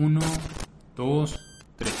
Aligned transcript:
1, 0.00 0.18
2, 0.96 1.40
3. 1.76 1.94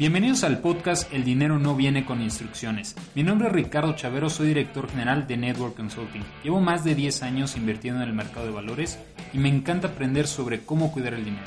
Bienvenidos 0.00 0.42
al 0.42 0.58
podcast 0.58 1.12
El 1.12 1.22
dinero 1.22 1.60
no 1.60 1.76
viene 1.76 2.04
con 2.04 2.20
instrucciones. 2.20 2.96
Mi 3.14 3.22
nombre 3.22 3.46
es 3.46 3.54
Ricardo 3.54 3.94
Chavero, 3.94 4.28
soy 4.28 4.48
director 4.48 4.90
general 4.90 5.28
de 5.28 5.36
Network 5.36 5.76
Consulting. 5.76 6.24
Llevo 6.42 6.60
más 6.60 6.82
de 6.82 6.96
10 6.96 7.22
años 7.22 7.56
invirtiendo 7.56 8.02
en 8.02 8.08
el 8.08 8.14
mercado 8.16 8.46
de 8.46 8.52
valores 8.52 8.98
y 9.32 9.38
me 9.38 9.48
encanta 9.48 9.86
aprender 9.86 10.26
sobre 10.26 10.64
cómo 10.64 10.90
cuidar 10.90 11.14
el 11.14 11.24
dinero. 11.24 11.46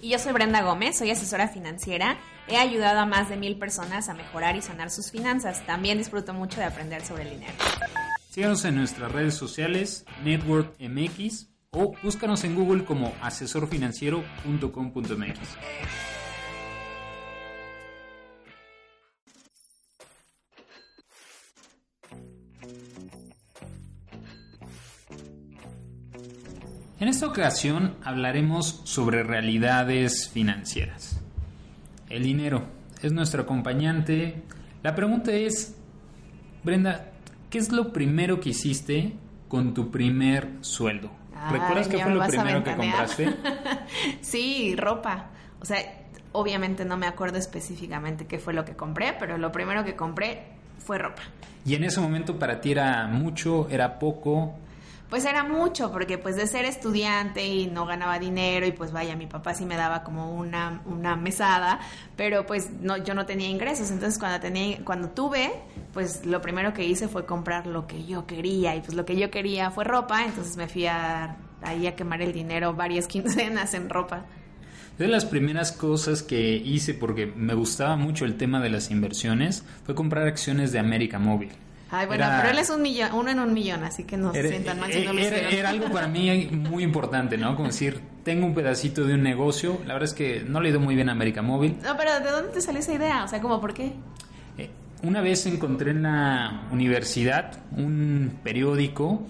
Y 0.00 0.10
yo 0.10 0.20
soy 0.20 0.32
Brenda 0.32 0.62
Gómez, 0.62 0.96
soy 0.96 1.10
asesora 1.10 1.48
financiera. 1.48 2.16
He 2.46 2.58
ayudado 2.58 3.00
a 3.00 3.06
más 3.06 3.28
de 3.28 3.36
mil 3.36 3.58
personas 3.58 4.08
a 4.08 4.14
mejorar 4.14 4.54
y 4.54 4.62
sanar 4.62 4.92
sus 4.92 5.10
finanzas. 5.10 5.66
También 5.66 5.98
disfruto 5.98 6.32
mucho 6.32 6.60
de 6.60 6.66
aprender 6.66 7.04
sobre 7.04 7.24
el 7.24 7.30
dinero. 7.30 7.54
Síganos 8.30 8.64
en 8.64 8.76
nuestras 8.76 9.10
redes 9.10 9.34
sociales, 9.34 10.04
Network 10.22 10.76
MX 10.78 11.57
o 11.70 11.94
búscanos 12.02 12.44
en 12.44 12.54
Google 12.54 12.84
como 12.84 13.12
asesorfinanciero.com.mx. 13.20 15.38
En 27.00 27.06
esta 27.06 27.28
ocasión 27.28 27.94
hablaremos 28.02 28.80
sobre 28.84 29.22
realidades 29.22 30.28
financieras. 30.28 31.20
El 32.08 32.24
dinero 32.24 32.64
es 33.02 33.12
nuestro 33.12 33.42
acompañante. 33.42 34.42
La 34.82 34.96
pregunta 34.96 35.30
es, 35.32 35.76
Brenda, 36.64 37.12
¿qué 37.50 37.58
es 37.58 37.70
lo 37.70 37.92
primero 37.92 38.40
que 38.40 38.50
hiciste 38.50 39.12
con 39.46 39.74
tu 39.74 39.92
primer 39.92 40.48
sueldo? 40.60 41.17
¿Recuerdas 41.50 41.88
qué 41.88 41.98
fue 41.98 42.14
lo 42.14 42.26
primero 42.26 42.64
que 42.64 42.74
compraste? 42.74 43.36
sí, 44.20 44.74
ropa. 44.76 45.26
O 45.60 45.64
sea, 45.64 45.78
obviamente 46.32 46.84
no 46.84 46.96
me 46.96 47.06
acuerdo 47.06 47.38
específicamente 47.38 48.26
qué 48.26 48.38
fue 48.38 48.52
lo 48.52 48.64
que 48.64 48.74
compré, 48.74 49.14
pero 49.18 49.38
lo 49.38 49.52
primero 49.52 49.84
que 49.84 49.94
compré 49.96 50.42
fue 50.78 50.98
ropa. 50.98 51.22
¿Y 51.64 51.74
en 51.74 51.84
ese 51.84 52.00
momento 52.00 52.38
para 52.38 52.60
ti 52.60 52.72
era 52.72 53.06
mucho, 53.06 53.68
era 53.70 53.98
poco? 53.98 54.54
Pues 55.08 55.24
era 55.24 55.42
mucho, 55.42 55.90
porque 55.90 56.18
pues 56.18 56.36
de 56.36 56.46
ser 56.46 56.66
estudiante 56.66 57.46
y 57.46 57.66
no 57.66 57.86
ganaba 57.86 58.18
dinero 58.18 58.66
y 58.66 58.72
pues 58.72 58.92
vaya, 58.92 59.16
mi 59.16 59.26
papá 59.26 59.54
sí 59.54 59.64
me 59.64 59.74
daba 59.74 60.02
como 60.02 60.34
una, 60.34 60.82
una 60.84 61.16
mesada, 61.16 61.80
pero 62.14 62.44
pues 62.44 62.70
no, 62.82 62.98
yo 62.98 63.14
no 63.14 63.24
tenía 63.24 63.48
ingresos, 63.48 63.90
entonces 63.90 64.18
cuando 64.18 64.38
tenía, 64.38 64.84
cuando 64.84 65.08
tuve, 65.08 65.50
pues 65.94 66.26
lo 66.26 66.42
primero 66.42 66.74
que 66.74 66.84
hice 66.84 67.08
fue 67.08 67.24
comprar 67.24 67.66
lo 67.66 67.86
que 67.86 68.04
yo 68.04 68.26
quería 68.26 68.76
y 68.76 68.80
pues 68.80 68.94
lo 68.94 69.06
que 69.06 69.16
yo 69.16 69.30
quería 69.30 69.70
fue 69.70 69.84
ropa, 69.84 70.26
entonces 70.26 70.58
me 70.58 70.68
fui 70.68 70.84
a, 70.84 71.38
ahí 71.62 71.86
a 71.86 71.96
quemar 71.96 72.20
el 72.20 72.34
dinero 72.34 72.74
varias 72.74 73.06
quincenas 73.08 73.72
en 73.72 73.88
ropa. 73.88 74.26
De 74.98 75.06
las 75.06 75.24
primeras 75.24 75.72
cosas 75.72 76.22
que 76.22 76.56
hice 76.56 76.92
porque 76.92 77.24
me 77.24 77.54
gustaba 77.54 77.96
mucho 77.96 78.24
el 78.26 78.36
tema 78.36 78.60
de 78.60 78.68
las 78.68 78.90
inversiones 78.90 79.64
fue 79.84 79.94
comprar 79.94 80.26
acciones 80.26 80.72
de 80.72 80.80
América 80.80 81.18
Móvil. 81.18 81.50
Ay, 81.90 82.06
bueno, 82.06 82.26
pero 82.36 82.50
él 82.50 82.58
es 82.58 82.68
un 82.68 82.82
millón, 82.82 83.12
uno 83.14 83.30
en 83.30 83.40
un 83.40 83.54
millón, 83.54 83.82
así 83.82 84.04
que 84.04 84.16
no 84.18 84.32
se 84.32 84.48
sientan 84.48 84.78
mal 84.78 84.92
si 84.92 85.04
no 85.04 85.12
lo 85.14 85.20
era, 85.20 85.48
era, 85.48 85.70
algo 85.70 85.90
para 85.90 86.06
mí 86.06 86.50
muy 86.52 86.82
importante, 86.82 87.38
¿no? 87.38 87.56
Como 87.56 87.68
decir, 87.68 88.00
tengo 88.24 88.44
un 88.44 88.54
pedacito 88.54 89.04
de 89.04 89.14
un 89.14 89.22
negocio. 89.22 89.80
La 89.86 89.94
verdad 89.94 90.08
es 90.08 90.14
que 90.14 90.44
no 90.46 90.60
le 90.60 90.68
he 90.68 90.70
ido 90.72 90.80
muy 90.80 90.94
bien 90.94 91.08
a 91.08 91.12
América 91.12 91.40
Móvil. 91.40 91.78
No, 91.82 91.96
pero 91.96 92.20
¿de 92.20 92.30
dónde 92.30 92.52
te 92.52 92.60
salió 92.60 92.80
esa 92.80 92.92
idea? 92.92 93.24
O 93.24 93.28
sea, 93.28 93.40
¿cómo 93.40 93.58
por 93.58 93.72
qué? 93.72 93.92
Eh, 94.58 94.68
una 95.02 95.22
vez 95.22 95.46
encontré 95.46 95.92
en 95.92 96.02
la 96.02 96.68
universidad 96.70 97.52
un 97.74 98.38
periódico 98.42 99.22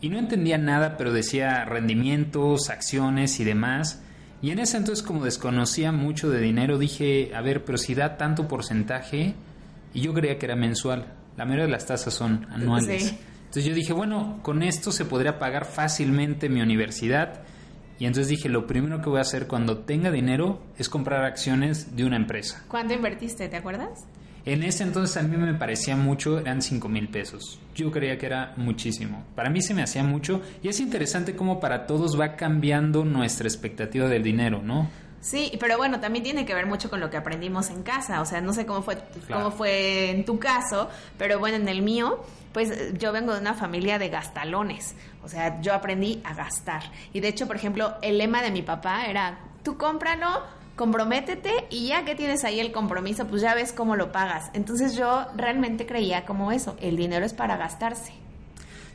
y 0.00 0.08
no 0.08 0.18
entendía 0.18 0.56
nada, 0.56 0.96
pero 0.96 1.12
decía 1.12 1.64
rendimientos, 1.64 2.70
acciones 2.70 3.40
y 3.40 3.44
demás. 3.44 4.02
Y 4.40 4.50
en 4.50 4.60
ese 4.60 4.76
entonces, 4.76 5.02
como 5.02 5.24
desconocía 5.24 5.90
mucho 5.90 6.30
de 6.30 6.40
dinero, 6.40 6.78
dije, 6.78 7.32
a 7.34 7.40
ver, 7.40 7.64
pero 7.64 7.78
si 7.78 7.94
da 7.94 8.16
tanto 8.18 8.46
porcentaje, 8.46 9.34
y 9.94 10.02
yo 10.02 10.12
creía 10.12 10.38
que 10.38 10.46
era 10.46 10.56
mensual. 10.56 11.06
La 11.36 11.44
mayoría 11.44 11.66
de 11.66 11.72
las 11.72 11.86
tasas 11.86 12.14
son 12.14 12.46
anuales. 12.50 13.14
Entonces 13.54 13.64
yo 13.64 13.74
dije, 13.74 13.92
bueno, 13.92 14.40
con 14.42 14.62
esto 14.62 14.90
se 14.92 15.04
podría 15.04 15.38
pagar 15.38 15.64
fácilmente 15.64 16.48
mi 16.48 16.60
universidad. 16.60 17.42
Y 17.98 18.06
entonces 18.06 18.28
dije, 18.28 18.48
lo 18.48 18.66
primero 18.66 19.00
que 19.00 19.08
voy 19.08 19.18
a 19.18 19.22
hacer 19.22 19.46
cuando 19.46 19.78
tenga 19.78 20.10
dinero 20.10 20.62
es 20.76 20.88
comprar 20.88 21.24
acciones 21.24 21.94
de 21.96 22.04
una 22.04 22.16
empresa. 22.16 22.64
¿Cuánto 22.68 22.94
invertiste? 22.94 23.48
¿Te 23.48 23.56
acuerdas? 23.56 24.06
En 24.46 24.62
ese 24.62 24.82
entonces 24.82 25.16
a 25.16 25.22
mí 25.22 25.36
me 25.38 25.54
parecía 25.54 25.96
mucho, 25.96 26.38
eran 26.38 26.60
5 26.60 26.86
mil 26.88 27.08
pesos. 27.08 27.58
Yo 27.74 27.90
creía 27.90 28.18
que 28.18 28.26
era 28.26 28.52
muchísimo. 28.56 29.24
Para 29.34 29.48
mí 29.48 29.62
se 29.62 29.72
me 29.72 29.82
hacía 29.82 30.04
mucho 30.04 30.42
y 30.62 30.68
es 30.68 30.80
interesante 30.80 31.34
cómo 31.34 31.60
para 31.60 31.86
todos 31.86 32.20
va 32.20 32.36
cambiando 32.36 33.06
nuestra 33.06 33.48
expectativa 33.48 34.06
del 34.06 34.22
dinero, 34.22 34.60
¿no? 34.62 34.90
Sí, 35.24 35.52
pero 35.58 35.78
bueno, 35.78 36.00
también 36.00 36.22
tiene 36.22 36.44
que 36.44 36.54
ver 36.54 36.66
mucho 36.66 36.90
con 36.90 37.00
lo 37.00 37.08
que 37.08 37.16
aprendimos 37.16 37.70
en 37.70 37.82
casa. 37.82 38.20
O 38.20 38.26
sea, 38.26 38.42
no 38.42 38.52
sé 38.52 38.66
cómo 38.66 38.82
fue, 38.82 38.98
cómo 39.32 39.50
fue 39.50 40.10
en 40.10 40.26
tu 40.26 40.38
caso, 40.38 40.90
pero 41.16 41.38
bueno, 41.38 41.56
en 41.56 41.66
el 41.66 41.80
mío, 41.80 42.22
pues 42.52 42.92
yo 42.98 43.10
vengo 43.10 43.32
de 43.32 43.40
una 43.40 43.54
familia 43.54 43.98
de 43.98 44.10
gastalones. 44.10 44.94
O 45.22 45.28
sea, 45.30 45.62
yo 45.62 45.72
aprendí 45.72 46.20
a 46.24 46.34
gastar. 46.34 46.82
Y 47.14 47.20
de 47.20 47.28
hecho, 47.28 47.46
por 47.46 47.56
ejemplo, 47.56 47.94
el 48.02 48.18
lema 48.18 48.42
de 48.42 48.50
mi 48.50 48.60
papá 48.60 49.06
era, 49.06 49.38
tú 49.62 49.78
cómpralo, 49.78 50.42
comprométete 50.76 51.68
y 51.70 51.88
ya 51.88 52.04
que 52.04 52.14
tienes 52.14 52.44
ahí 52.44 52.60
el 52.60 52.70
compromiso, 52.70 53.26
pues 53.26 53.40
ya 53.40 53.54
ves 53.54 53.72
cómo 53.72 53.96
lo 53.96 54.12
pagas. 54.12 54.50
Entonces 54.52 54.94
yo 54.94 55.24
realmente 55.38 55.86
creía 55.86 56.26
como 56.26 56.52
eso, 56.52 56.76
el 56.82 56.98
dinero 56.98 57.24
es 57.24 57.32
para 57.32 57.56
gastarse. 57.56 58.12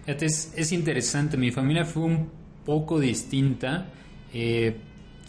Es, 0.06 0.54
es 0.56 0.72
interesante, 0.74 1.38
mi 1.38 1.50
familia 1.50 1.86
fue 1.86 2.04
un 2.04 2.30
poco 2.66 3.00
distinta. 3.00 3.88
Eh, 4.32 4.80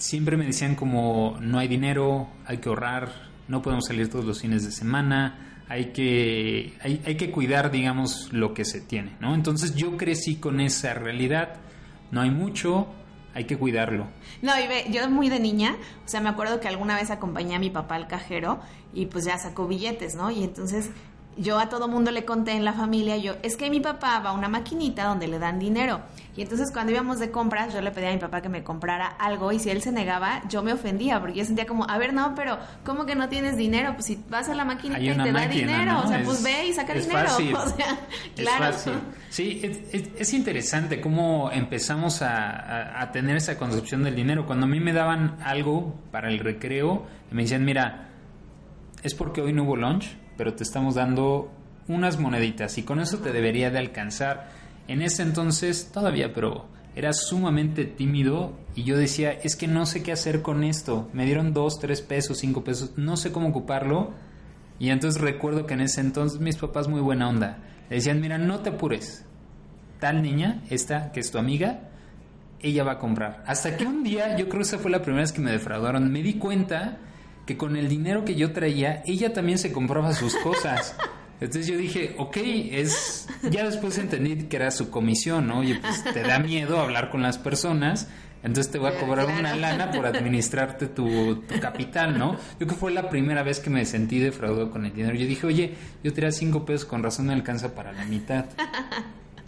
siempre 0.00 0.36
me 0.36 0.46
decían 0.46 0.74
como 0.74 1.36
no 1.40 1.58
hay 1.58 1.68
dinero, 1.68 2.28
hay 2.46 2.58
que 2.58 2.68
ahorrar, 2.68 3.12
no 3.48 3.62
podemos 3.62 3.86
salir 3.86 4.08
todos 4.08 4.24
los 4.24 4.40
fines 4.40 4.64
de 4.64 4.72
semana, 4.72 5.62
hay 5.68 5.92
que, 5.92 6.74
hay, 6.80 7.00
hay 7.04 7.16
que 7.16 7.30
cuidar, 7.30 7.70
digamos, 7.70 8.32
lo 8.32 8.54
que 8.54 8.64
se 8.64 8.80
tiene, 8.80 9.16
¿no? 9.20 9.34
Entonces 9.34 9.74
yo 9.74 9.96
crecí 9.96 10.36
con 10.36 10.60
esa 10.60 10.94
realidad, 10.94 11.56
no 12.10 12.22
hay 12.22 12.30
mucho, 12.30 12.88
hay 13.34 13.44
que 13.44 13.56
cuidarlo. 13.56 14.08
No, 14.42 14.58
y 14.58 14.66
ve, 14.66 14.86
yo 14.90 15.08
muy 15.10 15.28
de 15.28 15.38
niña, 15.38 15.76
o 16.04 16.08
sea, 16.08 16.20
me 16.20 16.30
acuerdo 16.30 16.60
que 16.60 16.68
alguna 16.68 16.96
vez 16.96 17.10
acompañé 17.10 17.54
a 17.54 17.58
mi 17.58 17.70
papá 17.70 17.96
al 17.96 18.08
cajero 18.08 18.60
y 18.92 19.06
pues 19.06 19.26
ya 19.26 19.38
sacó 19.38 19.68
billetes, 19.68 20.14
¿no? 20.14 20.30
Y 20.30 20.42
entonces 20.42 20.90
yo 21.36 21.58
a 21.58 21.68
todo 21.68 21.88
mundo 21.88 22.10
le 22.10 22.24
conté 22.24 22.52
en 22.52 22.64
la 22.64 22.72
familia, 22.72 23.16
yo, 23.16 23.34
es 23.42 23.56
que 23.56 23.70
mi 23.70 23.80
papá 23.80 24.20
va 24.20 24.30
a 24.30 24.32
una 24.32 24.48
maquinita 24.48 25.04
donde 25.04 25.28
le 25.28 25.38
dan 25.38 25.58
dinero. 25.58 26.00
Y 26.36 26.42
entonces 26.42 26.70
cuando 26.72 26.92
íbamos 26.92 27.18
de 27.18 27.30
compras, 27.30 27.72
yo 27.72 27.80
le 27.80 27.90
pedía 27.90 28.10
a 28.10 28.12
mi 28.12 28.18
papá 28.18 28.40
que 28.40 28.48
me 28.48 28.62
comprara 28.62 29.06
algo 29.06 29.52
y 29.52 29.58
si 29.58 29.70
él 29.70 29.82
se 29.82 29.92
negaba, 29.92 30.42
yo 30.48 30.62
me 30.62 30.72
ofendía 30.72 31.20
porque 31.20 31.38
yo 31.38 31.44
sentía 31.44 31.66
como, 31.66 31.88
a 31.88 31.98
ver, 31.98 32.12
no, 32.12 32.34
pero 32.34 32.58
¿cómo 32.84 33.04
que 33.06 33.14
no 33.14 33.28
tienes 33.28 33.56
dinero? 33.56 33.94
Pues 33.94 34.06
si 34.06 34.18
vas 34.28 34.48
a 34.48 34.54
la 34.54 34.64
maquinita 34.64 35.00
y 35.00 35.16
te 35.16 35.32
da 35.32 35.46
dinero, 35.46 36.02
o 36.04 36.08
sea, 36.08 36.22
pues 36.24 36.42
ve 36.42 36.66
y 36.66 36.72
saca 36.72 36.94
dinero. 36.94 37.30
O 37.60 37.68
sea, 37.68 37.98
claro. 38.36 38.76
Sí, 39.28 39.60
es, 39.62 40.08
es, 40.16 40.34
interesante 40.34 41.00
cómo 41.00 41.50
empezamos 41.52 42.22
a, 42.22 42.48
a, 42.48 43.02
a 43.02 43.12
tener 43.12 43.36
esa 43.36 43.56
concepción 43.58 44.02
del 44.02 44.14
dinero. 44.14 44.46
Cuando 44.46 44.66
a 44.66 44.68
mí 44.68 44.80
me 44.80 44.92
daban 44.92 45.36
algo 45.44 45.94
para 46.10 46.28
el 46.28 46.38
recreo, 46.38 47.06
me 47.30 47.42
decían, 47.42 47.64
mira, 47.64 48.08
es 49.02 49.14
porque 49.14 49.40
hoy 49.40 49.52
no 49.52 49.64
hubo 49.64 49.76
lunch 49.76 50.19
pero 50.40 50.54
te 50.54 50.64
estamos 50.64 50.94
dando 50.94 51.50
unas 51.86 52.18
moneditas 52.18 52.78
y 52.78 52.82
con 52.82 52.98
eso 52.98 53.18
te 53.18 53.30
debería 53.30 53.70
de 53.70 53.76
alcanzar. 53.76 54.48
En 54.88 55.02
ese 55.02 55.22
entonces 55.22 55.90
todavía, 55.92 56.32
pero 56.32 56.64
era 56.96 57.12
sumamente 57.12 57.84
tímido 57.84 58.54
y 58.74 58.84
yo 58.84 58.96
decía, 58.96 59.32
es 59.32 59.54
que 59.54 59.68
no 59.68 59.84
sé 59.84 60.02
qué 60.02 60.12
hacer 60.12 60.40
con 60.40 60.64
esto. 60.64 61.10
Me 61.12 61.26
dieron 61.26 61.52
dos, 61.52 61.78
tres 61.78 62.00
pesos, 62.00 62.38
cinco 62.38 62.64
pesos, 62.64 62.92
no 62.96 63.18
sé 63.18 63.32
cómo 63.32 63.48
ocuparlo. 63.48 64.14
Y 64.78 64.88
entonces 64.88 65.20
recuerdo 65.20 65.66
que 65.66 65.74
en 65.74 65.82
ese 65.82 66.00
entonces 66.00 66.40
mis 66.40 66.56
papás 66.56 66.88
muy 66.88 67.02
buena 67.02 67.28
onda. 67.28 67.58
Le 67.90 67.96
decían, 67.96 68.22
mira, 68.22 68.38
no 68.38 68.60
te 68.60 68.70
apures. 68.70 69.26
Tal 69.98 70.22
niña, 70.22 70.62
esta 70.70 71.12
que 71.12 71.20
es 71.20 71.30
tu 71.30 71.36
amiga, 71.36 71.80
ella 72.60 72.82
va 72.82 72.92
a 72.92 72.98
comprar. 72.98 73.44
Hasta 73.46 73.76
que 73.76 73.84
un 73.84 74.04
día, 74.04 74.38
yo 74.38 74.48
creo 74.48 74.60
que 74.60 74.68
esa 74.68 74.78
fue 74.78 74.90
la 74.90 75.02
primera 75.02 75.20
vez 75.20 75.32
que 75.32 75.42
me 75.42 75.52
defraudaron, 75.52 76.10
me 76.10 76.22
di 76.22 76.38
cuenta 76.38 76.96
que 77.50 77.56
con 77.56 77.74
el 77.74 77.88
dinero 77.88 78.24
que 78.24 78.36
yo 78.36 78.52
traía, 78.52 79.02
ella 79.06 79.32
también 79.32 79.58
se 79.58 79.72
compraba 79.72 80.12
sus 80.12 80.36
cosas. 80.36 80.94
Entonces 81.40 81.66
yo 81.66 81.76
dije, 81.76 82.14
ok, 82.16 82.36
es. 82.36 83.26
Ya 83.50 83.64
después 83.64 83.98
entendí 83.98 84.44
que 84.44 84.54
era 84.54 84.70
su 84.70 84.88
comisión, 84.88 85.48
¿no? 85.48 85.58
Oye, 85.58 85.80
pues 85.80 86.04
te 86.04 86.22
da 86.22 86.38
miedo 86.38 86.78
hablar 86.78 87.10
con 87.10 87.22
las 87.22 87.38
personas, 87.38 88.06
entonces 88.44 88.70
te 88.70 88.78
voy 88.78 88.92
a 88.92 89.00
cobrar 89.00 89.26
una 89.26 89.56
lana 89.56 89.90
por 89.90 90.06
administrarte 90.06 90.86
tu, 90.86 91.42
tu, 91.42 91.58
capital, 91.58 92.16
¿no? 92.16 92.36
Yo 92.60 92.68
que 92.68 92.76
fue 92.76 92.92
la 92.92 93.10
primera 93.10 93.42
vez 93.42 93.58
que 93.58 93.68
me 93.68 93.84
sentí 93.84 94.20
defraudado 94.20 94.70
con 94.70 94.86
el 94.86 94.94
dinero. 94.94 95.16
Yo 95.16 95.26
dije, 95.26 95.44
oye, 95.44 95.74
yo 96.04 96.12
tiré 96.12 96.30
cinco 96.30 96.64
pesos, 96.64 96.84
con 96.84 97.02
razón 97.02 97.26
me 97.26 97.32
alcanza 97.32 97.74
para 97.74 97.90
la 97.92 98.04
mitad. 98.04 98.44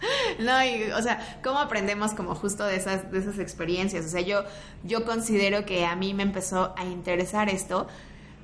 No, 0.39 0.63
y, 0.63 0.91
o 0.91 1.01
sea, 1.01 1.39
¿cómo 1.43 1.59
aprendemos 1.59 2.13
como 2.13 2.35
justo 2.35 2.65
de 2.65 2.75
esas, 2.75 3.11
de 3.11 3.19
esas 3.19 3.39
experiencias? 3.39 4.05
O 4.05 4.09
sea, 4.09 4.21
yo, 4.21 4.43
yo 4.83 5.05
considero 5.05 5.65
que 5.65 5.85
a 5.85 5.95
mí 5.95 6.13
me 6.13 6.23
empezó 6.23 6.73
a 6.77 6.85
interesar 6.85 7.49
esto 7.49 7.87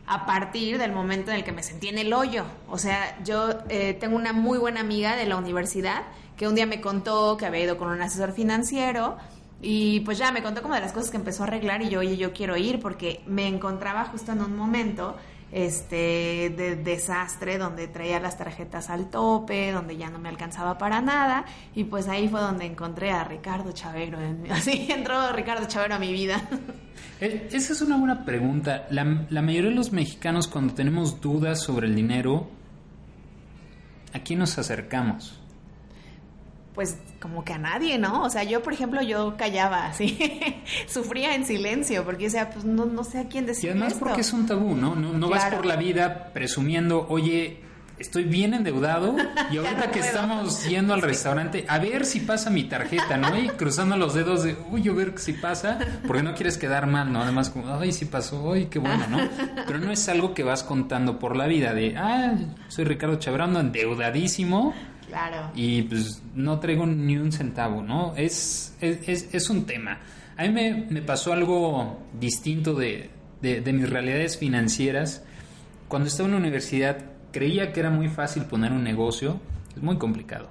a 0.07 0.25
partir 0.25 0.77
del 0.79 0.91
momento 0.91 1.31
en 1.31 1.37
el 1.37 1.43
que 1.43 1.51
me 1.51 1.61
sentí 1.61 1.87
en 1.87 1.99
el 1.99 2.13
hoyo. 2.13 2.45
O 2.67 2.77
sea, 2.77 3.17
yo 3.23 3.49
eh, 3.69 3.93
tengo 3.93 4.15
una 4.15 4.33
muy 4.33 4.57
buena 4.57 4.81
amiga 4.81 5.15
de 5.15 5.25
la 5.25 5.37
universidad 5.37 6.03
que 6.35 6.47
un 6.47 6.55
día 6.55 6.65
me 6.65 6.81
contó 6.81 7.37
que 7.37 7.45
había 7.45 7.63
ido 7.65 7.77
con 7.77 7.89
un 7.89 8.01
asesor 8.01 8.31
financiero 8.31 9.17
Y 9.61 9.99
pues 10.01 10.17
ya 10.17 10.31
me 10.31 10.41
contó 10.41 10.61
como 10.61 10.73
de 10.73 10.79
las 10.79 10.93
cosas 10.93 11.11
que 11.11 11.17
empezó 11.17 11.43
a 11.43 11.47
arreglar 11.47 11.81
y 11.81 11.89
yo, 11.89 11.99
oye, 11.99 12.15
yo 12.15 12.31
quiero 12.31 12.55
ir 12.55 12.79
porque 12.79 13.21
me 13.27 13.45
encontraba 13.47 14.05
justo 14.05 14.31
en 14.31 14.41
un 14.41 14.55
momento 14.55 15.17
este 15.51 16.53
de 16.55 16.75
desastre 16.75 17.57
donde 17.57 17.87
traía 17.87 18.19
las 18.19 18.37
tarjetas 18.37 18.89
al 18.89 19.09
tope, 19.09 19.71
donde 19.71 19.97
ya 19.97 20.09
no 20.09 20.19
me 20.19 20.29
alcanzaba 20.29 20.77
para 20.77 21.01
nada 21.01 21.45
y 21.75 21.85
pues 21.85 22.07
ahí 22.07 22.27
fue 22.27 22.39
donde 22.39 22.65
encontré 22.65 23.11
a 23.11 23.23
Ricardo 23.23 23.71
Chavero, 23.71 24.19
así 24.51 24.87
entró 24.89 25.31
Ricardo 25.33 25.67
Chavero 25.67 25.95
a 25.95 25.99
mi 25.99 26.11
vida. 26.11 26.41
Eh, 27.21 27.49
esa 27.51 27.73
es 27.73 27.81
una 27.81 27.97
buena 27.97 28.23
pregunta. 28.23 28.87
La, 28.91 29.25
la 29.29 29.41
mayoría 29.41 29.71
de 29.71 29.75
los 29.75 29.91
mexicanos 29.91 30.47
cuando 30.47 30.73
tenemos 30.73 31.19
dudas 31.19 31.61
sobre 31.61 31.87
el 31.87 31.95
dinero, 31.95 32.49
¿a 34.13 34.19
quién 34.19 34.39
nos 34.39 34.57
acercamos? 34.57 35.38
Pues 36.73 36.97
como 37.19 37.43
que 37.43 37.53
a 37.53 37.57
nadie, 37.57 37.97
¿no? 37.97 38.23
O 38.23 38.29
sea, 38.29 38.43
yo, 38.43 38.61
por 38.63 38.73
ejemplo, 38.73 39.01
yo 39.01 39.35
callaba 39.37 39.87
así, 39.87 40.17
sufría 40.87 41.35
en 41.35 41.45
silencio, 41.45 42.03
porque 42.05 42.27
o 42.27 42.29
sea, 42.29 42.49
pues 42.49 42.65
no, 42.65 42.85
no 42.85 43.03
sé 43.03 43.19
a 43.19 43.27
quién 43.27 43.45
decir. 43.45 43.65
Y 43.65 43.71
además 43.71 43.95
porque 43.95 44.21
es 44.21 44.33
un 44.33 44.45
tabú, 44.45 44.75
¿no? 44.75 44.95
No, 44.95 45.13
no 45.13 45.29
vas 45.29 45.53
por 45.53 45.65
la 45.65 45.75
vida 45.75 46.31
presumiendo, 46.33 47.07
oye, 47.09 47.61
estoy 47.99 48.23
bien 48.23 48.53
endeudado 48.53 49.15
y 49.51 49.57
ahorita 49.57 49.91
que 49.91 49.99
estamos 49.99 50.65
yendo 50.65 50.93
al 50.93 51.01
restaurante, 51.01 51.65
a 51.67 51.77
ver 51.79 52.05
si 52.05 52.21
pasa 52.21 52.49
mi 52.49 52.63
tarjeta, 52.63 53.17
¿no? 53.17 53.37
Y 53.37 53.49
cruzando 53.49 53.97
los 53.97 54.13
dedos 54.13 54.43
de, 54.43 54.55
uy, 54.71 54.87
a 54.87 54.93
ver 54.93 55.13
si 55.17 55.33
pasa, 55.33 55.77
porque 56.07 56.23
no 56.23 56.33
quieres 56.33 56.57
quedar 56.57 56.87
mal, 56.87 57.11
¿no? 57.11 57.21
Además, 57.21 57.49
como, 57.49 57.71
ay, 57.73 57.91
si 57.91 58.05
pasó, 58.05 58.53
ay, 58.53 58.67
qué 58.67 58.79
bueno, 58.79 59.05
¿no? 59.09 59.17
Pero 59.67 59.79
no 59.79 59.91
es 59.91 60.07
algo 60.09 60.33
que 60.33 60.43
vas 60.43 60.63
contando 60.63 61.19
por 61.19 61.35
la 61.35 61.47
vida, 61.47 61.73
de, 61.73 61.95
ah, 61.97 62.35
soy 62.69 62.85
Ricardo 62.85 63.17
Chabrando, 63.17 63.59
endeudadísimo 63.59 64.73
Claro. 65.09 65.51
Y 65.55 65.81
pues 65.83 66.21
no 66.35 66.59
traigo 66.59 66.85
ni 66.85 67.17
un 67.17 67.31
centavo, 67.31 67.81
¿no? 67.81 68.13
Es, 68.15 68.75
es, 68.79 69.27
es 69.33 69.49
un 69.49 69.65
tema. 69.65 69.99
A 70.37 70.43
mí 70.43 70.49
me, 70.49 70.85
me 70.89 71.01
pasó 71.01 71.33
algo 71.33 71.99
distinto 72.17 72.73
de, 72.73 73.09
de, 73.41 73.73
mis 73.73 73.89
realidades 73.89 74.37
financieras. 74.37 75.23
Cuando 75.87 76.07
estaba 76.07 76.27
en 76.27 76.33
la 76.33 76.39
universidad 76.39 76.97
creía 77.31 77.71
que 77.71 77.79
era 77.79 77.89
muy 77.89 78.09
fácil 78.09 78.45
poner 78.45 78.71
un 78.71 78.83
negocio, 78.83 79.39
es 79.75 79.81
muy 79.81 79.97
complicado. 79.97 80.49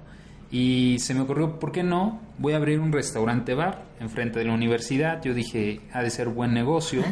Y 0.51 0.97
se 0.99 1.13
me 1.13 1.21
ocurrió, 1.21 1.59
¿por 1.59 1.71
qué 1.71 1.83
no? 1.83 2.19
Voy 2.37 2.53
a 2.53 2.57
abrir 2.57 2.79
un 2.79 2.91
restaurante 2.91 3.53
bar 3.53 3.83
enfrente 3.99 4.39
de 4.39 4.45
la 4.45 4.53
universidad. 4.53 5.21
Yo 5.23 5.33
dije, 5.33 5.81
ha 5.93 6.01
de 6.01 6.09
ser 6.09 6.29
buen 6.29 6.53
negocio. 6.53 7.03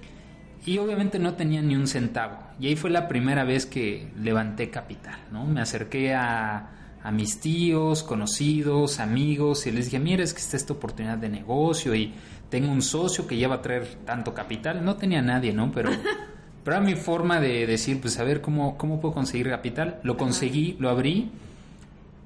y 0.66 0.78
obviamente 0.78 1.18
no 1.18 1.34
tenía 1.34 1.62
ni 1.62 1.76
un 1.76 1.86
centavo. 1.86 2.38
Y 2.58 2.68
ahí 2.68 2.76
fue 2.76 2.90
la 2.90 3.06
primera 3.06 3.44
vez 3.44 3.66
que 3.66 4.10
levanté 4.16 4.70
capital, 4.70 5.18
¿no? 5.30 5.46
Me 5.46 5.60
acerqué 5.60 6.14
a, 6.14 6.70
a 7.02 7.10
mis 7.10 7.40
tíos, 7.40 8.02
conocidos, 8.02 9.00
amigos, 9.00 9.66
y 9.66 9.72
les 9.72 9.86
dije, 9.86 9.98
mira, 9.98 10.22
es 10.22 10.32
que 10.32 10.40
está 10.40 10.56
esta 10.56 10.72
oportunidad 10.72 11.18
de 11.18 11.28
negocio 11.28 11.94
y 11.94 12.14
tengo 12.48 12.70
un 12.70 12.82
socio 12.82 13.26
que 13.26 13.36
ya 13.36 13.48
va 13.48 13.56
a 13.56 13.62
traer 13.62 13.86
tanto 14.04 14.34
capital. 14.34 14.84
No 14.84 14.96
tenía 14.96 15.22
nadie, 15.22 15.52
¿no? 15.52 15.72
Pero, 15.72 15.90
pero 16.64 16.76
era 16.76 16.84
mi 16.84 16.94
forma 16.94 17.40
de 17.40 17.66
decir, 17.66 18.00
pues 18.00 18.18
a 18.18 18.24
ver 18.24 18.40
cómo, 18.40 18.76
cómo 18.76 19.00
puedo 19.00 19.14
conseguir 19.14 19.48
capital. 19.48 19.98
Lo 20.02 20.16
conseguí, 20.16 20.76
lo 20.78 20.90
abrí 20.90 21.30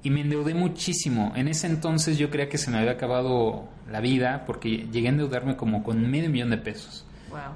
y 0.03 0.09
me 0.09 0.21
endeudé 0.21 0.53
muchísimo. 0.53 1.33
En 1.35 1.47
ese 1.47 1.67
entonces 1.67 2.17
yo 2.17 2.29
creía 2.29 2.47
que 2.47 2.57
se 2.57 2.69
me 2.69 2.77
había 2.77 2.91
acabado 2.91 3.67
la 3.91 3.99
vida 3.99 4.43
porque 4.45 4.87
llegué 4.91 5.07
a 5.07 5.11
endeudarme 5.11 5.55
como 5.55 5.83
con 5.83 6.09
medio 6.09 6.29
millón 6.29 6.51
de 6.51 6.57
pesos. 6.57 7.03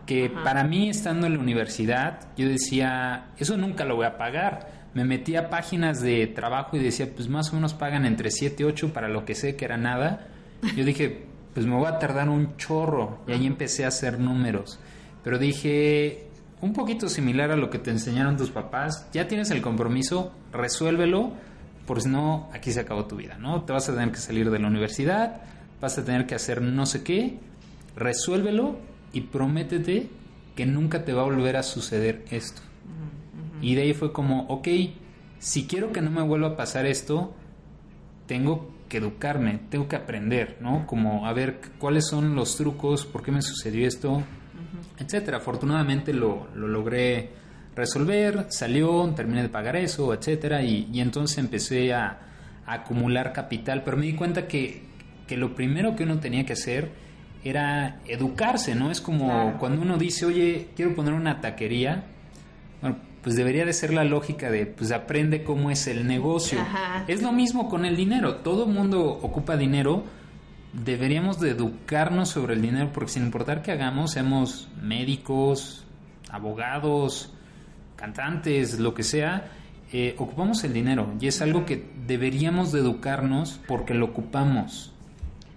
Que 0.06 0.30
para 0.30 0.64
mí, 0.64 0.90
estando 0.90 1.28
en 1.28 1.34
la 1.34 1.40
universidad, 1.40 2.28
yo 2.36 2.48
decía, 2.48 3.28
eso 3.38 3.56
nunca 3.56 3.86
lo 3.86 3.96
voy 3.96 4.06
a 4.06 4.18
pagar 4.18 4.81
me 4.94 5.06
metí 5.06 5.36
a 5.36 5.50
páginas 5.50 6.02
de 6.02 6.28
trabajo 6.28 6.76
y 6.76 6.80
decía, 6.80 7.10
pues 7.16 7.30
más 7.30 7.52
o 7.52 7.56
menos 7.56 7.74
pagan 7.74 8.06
entre 8.06 8.32
7 8.32 8.64
y 8.64 8.66
8 8.66 8.94
para 8.94 9.08
lo 9.08 9.26
que 9.26 9.36
sé 9.36 9.56
que 9.56 9.66
era 9.66 9.78
nada. 9.78 10.28
Yo 10.76 10.84
dije, 10.84 11.26
pues 11.54 11.66
me 11.66 11.76
voy 11.76 11.88
a 11.88 12.00
tardar 12.00 12.30
un 12.30 12.58
chorro. 12.58 13.20
Y 13.28 13.32
ahí 13.32 13.46
empecé 13.46 13.86
a 13.86 13.90
hacer 13.90 14.20
números. 14.20 14.80
Pero 15.24 15.38
dije, 15.38 16.28
un 16.62 16.74
poquito 16.74 17.10
similar 17.10 17.52
a 17.52 17.56
lo 17.56 17.70
que 17.70 17.80
te 17.80 17.92
enseñaron 17.92 18.38
tus 18.38 18.52
papás, 18.52 19.08
ya 19.14 19.28
tienes 19.28 19.52
el 19.52 19.62
compromiso, 19.62 20.34
resuélvelo, 20.52 21.34
por 21.86 22.02
si 22.02 22.10
no, 22.10 22.50
aquí 22.54 22.72
se 22.72 22.80
acabó 22.80 23.06
tu 23.06 23.16
vida, 23.16 23.38
¿no? 23.38 23.64
Te 23.64 23.74
vas 23.74 23.90
a 23.90 23.94
tener 23.94 24.12
que 24.12 24.20
salir 24.20 24.50
de 24.50 24.60
la 24.60 24.68
universidad, 24.68 25.42
vas 25.80 25.98
a 25.98 26.06
tener 26.06 26.26
que 26.28 26.36
hacer 26.36 26.62
no 26.62 26.86
sé 26.86 27.04
qué, 27.04 27.40
resuélvelo 27.96 28.78
y 29.14 29.22
prométete 29.22 30.10
que 30.56 30.66
nunca 30.66 31.04
te 31.04 31.14
va 31.14 31.22
a 31.22 31.26
volver 31.26 31.58
a 31.58 31.64
suceder 31.64 32.24
esto. 32.30 32.62
Y 33.62 33.75
de 33.75 33.84
ahí 33.84 33.94
fue 33.94 34.12
como, 34.12 34.48
ok, 34.48 34.68
si 35.40 35.68
quiero 35.68 35.92
que 35.92 36.02
no 36.02 36.12
me 36.12 36.22
vuelva 36.22 36.50
a 36.50 36.56
pasar 36.58 36.86
esto, 36.86 37.34
tengo 38.28 38.72
que 38.90 38.98
educarme, 38.98 39.60
tengo 39.69 39.88
que 39.88 39.96
aprender, 39.96 40.58
¿no? 40.60 40.86
Como 40.86 41.25
a 41.25 41.34
ver 41.34 41.62
cuáles 41.80 42.08
son 42.08 42.36
los 42.36 42.58
trucos, 42.58 43.06
por 43.06 43.24
qué 43.24 43.31
me 43.31 43.42
sucedió 43.42 43.88
esto, 43.88 44.24
etcétera. 44.98 45.38
Afortunadamente 45.38 46.13
lo, 46.13 46.48
lo, 46.56 46.68
logré 46.68 47.30
resolver, 47.75 48.48
salió, 48.50 49.12
terminé 49.16 49.44
de 49.44 49.50
pagar 49.50 49.75
eso, 49.78 50.13
etcétera, 50.13 50.62
y, 50.63 50.90
y 50.92 51.00
entonces 51.00 51.38
empecé 51.38 51.94
a, 51.94 52.28
acumular 52.66 53.34
capital, 53.34 53.84
pero 53.84 53.98
me 53.98 54.06
di 54.06 54.13
cuenta 54.13 54.48
que, 54.48 54.84
que, 55.28 55.36
lo 55.36 55.56
primero 55.56 55.96
que 55.96 56.04
uno 56.04 56.19
tenía 56.19 56.46
que 56.46 56.54
hacer 56.54 56.92
era 57.44 58.00
educarse, 58.08 58.75
¿no? 58.75 58.92
Es 58.92 59.02
como 59.02 59.58
cuando 59.60 59.81
uno 59.81 59.98
dice, 59.98 60.25
oye, 60.25 60.69
quiero 60.75 60.96
poner 60.96 61.13
una 61.13 61.42
taquería, 61.42 62.06
pues 63.24 63.36
debería 63.36 63.66
de 63.66 63.74
ser 63.74 63.94
la 63.94 64.04
lógica 64.04 64.50
de, 64.50 64.66
pues 64.66 64.92
aprende 64.92 65.44
cómo 65.44 65.72
es 65.72 65.88
el 65.88 66.08
negocio. 66.08 66.60
Es 67.08 67.22
lo 67.22 67.32
mismo 67.32 67.70
con 67.70 67.86
el 67.86 67.96
dinero, 67.96 68.38
todo 68.38 68.66
mundo 68.66 69.20
ocupa 69.22 69.58
dinero, 69.58 70.04
deberíamos 70.74 71.40
de 71.40 71.52
educarnos 71.52 72.30
sobre 72.30 72.56
el 72.56 72.62
dinero, 72.62 72.90
porque 72.94 73.12
sin 73.12 73.24
importar 73.24 73.62
que 73.62 73.72
hagamos, 73.72 74.12
seamos 74.12 74.70
médicos, 74.82 75.86
abogados, 76.32 77.34
cantantes, 77.96 78.80
lo 78.80 78.94
que 78.94 79.04
sea, 79.04 79.52
eh, 79.94 80.16
ocupamos 80.18 80.64
el 80.64 80.74
dinero. 80.74 81.14
Y 81.20 81.28
es 81.28 81.42
algo 81.42 81.66
que 81.66 81.92
deberíamos 82.08 82.72
de 82.72 82.80
educarnos 82.80 83.60
porque 83.68 83.94
lo 83.94 84.08
ocupamos. 84.08 84.94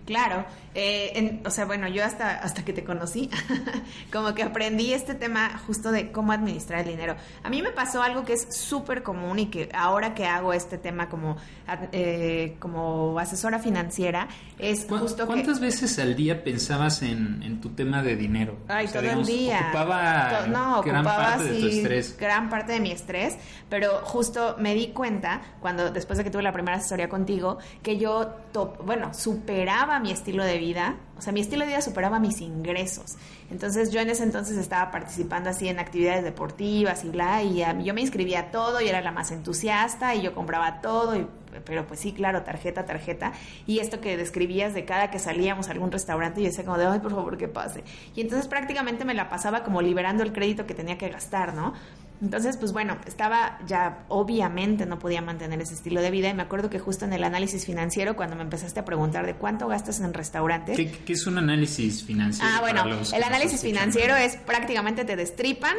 Claro, 0.05 0.45
eh, 0.75 1.41
o 1.45 1.51
sea, 1.51 1.67
bueno, 1.67 1.87
yo 1.87 2.05
hasta, 2.05 2.39
hasta 2.39 2.65
que 2.65 2.73
te 2.73 2.83
conocí, 2.83 3.31
como 4.13 4.35
que 4.35 4.43
aprendí 4.43 4.93
este 4.93 5.15
tema 5.15 5.57
justo 5.67 5.93
de 5.93 6.11
cómo 6.11 6.33
administrar 6.33 6.81
el 6.81 6.89
dinero. 6.89 7.15
A 7.45 7.51
mí 7.51 7.63
me 7.63 7.71
pasó 7.71 8.03
algo 8.03 8.25
que 8.25 8.33
es 8.33 8.49
súper 8.51 9.05
común 9.05 9.39
y 9.39 9.47
que 9.47 9.69
ahora 9.73 10.15
que 10.15 10.27
hago 10.27 10.53
este 10.53 10.77
tema 10.77 11.09
como, 11.09 11.37
eh, 11.93 12.57
como 12.59 13.17
asesora 13.21 13.61
financiera, 13.61 14.27
es 14.59 14.87
justo 14.89 15.27
¿Cuántas 15.27 15.61
veces 15.61 15.99
al 16.01 16.17
día 16.17 16.43
pensabas 16.43 17.03
en, 17.03 17.61
tu 17.61 17.71
tema 17.71 18.03
de 18.03 18.17
dinero? 18.17 18.57
Ay, 18.67 18.89
todo 18.89 19.03
el 19.03 19.25
día. 19.25 19.67
Ocupaba, 19.69 20.47
no, 20.49 20.83
gran 20.83 21.05
parte 21.05 21.45
de 21.45 21.61
tu 21.61 21.67
estrés. 21.69 22.17
Gran 22.19 22.51
parte 22.51 22.73
de 22.73 22.81
mi 22.81 22.91
estrés, 22.91 23.37
pero 23.71 24.01
justo 24.03 24.57
me 24.59 24.75
di 24.75 24.89
cuenta, 24.89 25.41
cuando 25.61 25.91
después 25.91 26.19
de 26.19 26.25
que 26.25 26.31
tuve 26.31 26.43
la 26.43 26.53
primera 26.53 26.79
asesoría 26.79 27.09
contigo, 27.09 27.59
que 27.83 27.97
yo, 27.97 28.35
bueno, 28.85 29.15
superaba 29.15 30.01
mi 30.01 30.11
estilo 30.11 30.45
de 30.45 30.59
vida 30.59 30.64
vida, 30.65 30.97
o 31.19 31.21
sea, 31.21 31.33
mi 31.33 31.41
estilo 31.41 31.63
de 31.63 31.69
vida 31.69 31.81
superaba 31.81 32.19
mis 32.19 32.41
ingresos. 32.41 33.17
Entonces 33.51 33.93
yo 33.93 34.01
en 34.01 34.09
ese 34.11 34.25
entonces 34.25 34.57
estaba 34.57 34.91
participando 34.91 35.51
así 35.51 35.69
en 35.69 35.79
actividades 35.79 36.25
deportivas 36.25 37.05
y 37.05 37.09
bla, 37.11 37.43
y 37.43 37.63
yo 37.85 37.95
me 37.95 38.01
inscribía 38.01 38.41
a 38.41 38.51
todo 38.51 38.81
y 38.81 38.89
era 38.89 39.01
la 39.01 39.13
más 39.13 39.31
entusiasta 39.31 40.15
y 40.15 40.23
yo 40.23 40.35
compraba 40.35 40.81
todo, 40.81 41.17
y, 41.17 41.27
pero 41.65 41.87
pues 41.87 42.01
sí, 42.01 42.13
claro, 42.13 42.43
tarjeta, 42.43 42.85
tarjeta. 42.85 43.33
Y 43.67 43.79
esto 43.81 44.01
que 44.01 44.17
describías 44.17 44.75
de 44.75 44.85
cada 44.85 45.11
que 45.11 45.19
salíamos 45.19 45.69
a 45.69 45.73
algún 45.73 45.93
restaurante, 45.93 46.41
yo 46.41 46.49
decía 46.49 46.65
como 46.65 46.79
de, 46.79 46.87
ay, 46.87 47.01
por 47.01 47.13
favor, 47.13 47.37
que 47.37 47.49
pase. 47.49 47.85
Y 48.17 48.23
entonces 48.23 48.49
prácticamente 48.49 49.05
me 49.05 49.15
la 49.15 49.29
pasaba 49.29 49.63
como 49.63 49.83
liberando 49.83 50.23
el 50.23 50.33
crédito 50.33 50.67
que 50.67 50.75
tenía 50.75 50.99
que 50.99 51.09
gastar, 51.09 51.55
¿no? 51.55 51.75
Entonces, 52.23 52.57
pues 52.57 52.73
bueno, 52.73 52.97
estaba 53.07 53.59
ya, 53.67 54.05
obviamente 54.09 54.87
no 54.87 54.99
podía 54.99 55.21
mantener 55.21 55.61
ese 55.61 55.75
estilo 55.75 56.01
de 56.01 56.11
vida 56.11 56.29
y 56.29 56.35
me 56.35 56.43
acuerdo 56.43 56.71
que 56.71 56.79
justo 56.79 57.05
en 57.05 57.13
el 57.13 57.25
análisis 57.25 57.67
financiero, 57.67 58.17
cuando 58.17 58.37
me 58.37 58.43
empezaste 58.43 58.81
a 58.81 58.85
preguntar 58.85 59.27
de 59.27 59.35
cuánto 59.35 59.67
gastas 59.67 60.01
en 60.01 60.15
restaurantes. 60.15 60.77
¿Qué, 60.77 61.13
es 61.13 61.27
un 61.27 61.39
análisis 61.39 62.05
financiero? 62.05 62.51
Ah, 62.55 62.61
bueno, 62.61 62.85
el 62.85 63.23
análisis 63.23 63.61
financiero 63.61 64.17
es 64.17 64.37
prácticamente 64.37 65.05
te 65.05 65.17
destripan 65.17 65.75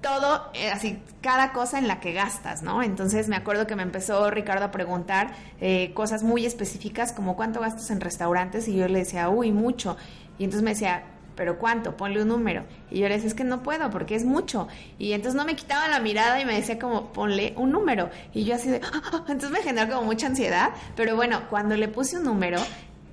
todo, 0.00 0.50
eh, 0.54 0.70
así, 0.70 0.98
cada 1.20 1.52
cosa 1.52 1.78
en 1.78 1.88
la 1.88 2.00
que 2.00 2.12
gastas, 2.12 2.62
¿no? 2.62 2.82
Entonces 2.82 3.28
me 3.28 3.36
acuerdo 3.36 3.66
que 3.66 3.74
me 3.74 3.82
empezó 3.82 4.30
Ricardo 4.30 4.66
a 4.66 4.70
preguntar 4.70 5.34
eh, 5.60 5.92
cosas 5.94 6.22
muy 6.22 6.46
específicas 6.46 7.12
como 7.12 7.36
cuánto 7.36 7.60
gastas 7.60 7.90
en 7.90 8.00
restaurantes 8.00 8.68
y 8.68 8.76
yo 8.76 8.86
le 8.88 9.00
decía, 9.00 9.28
uy, 9.28 9.52
mucho. 9.52 9.96
Y 10.38 10.44
entonces 10.44 10.62
me 10.62 10.70
decía, 10.70 11.04
pero 11.38 11.56
¿cuánto? 11.56 11.96
Ponle 11.96 12.20
un 12.20 12.28
número. 12.28 12.64
Y 12.90 12.98
yo 12.98 13.08
le 13.08 13.14
decía, 13.14 13.28
es 13.28 13.34
que 13.34 13.44
no 13.44 13.62
puedo 13.62 13.90
porque 13.90 14.16
es 14.16 14.24
mucho. 14.24 14.66
Y 14.98 15.12
entonces 15.12 15.36
no 15.36 15.44
me 15.44 15.54
quitaba 15.54 15.86
la 15.86 16.00
mirada 16.00 16.40
y 16.40 16.44
me 16.44 16.52
decía 16.52 16.80
como, 16.80 17.12
ponle 17.12 17.54
un 17.56 17.70
número. 17.70 18.10
Y 18.34 18.42
yo 18.42 18.56
así 18.56 18.68
de, 18.68 18.80
entonces 19.28 19.50
me 19.50 19.62
generó 19.62 19.94
como 19.94 20.04
mucha 20.04 20.26
ansiedad. 20.26 20.70
Pero 20.96 21.14
bueno, 21.14 21.42
cuando 21.48 21.76
le 21.76 21.86
puse 21.86 22.16
un 22.16 22.24
número, 22.24 22.58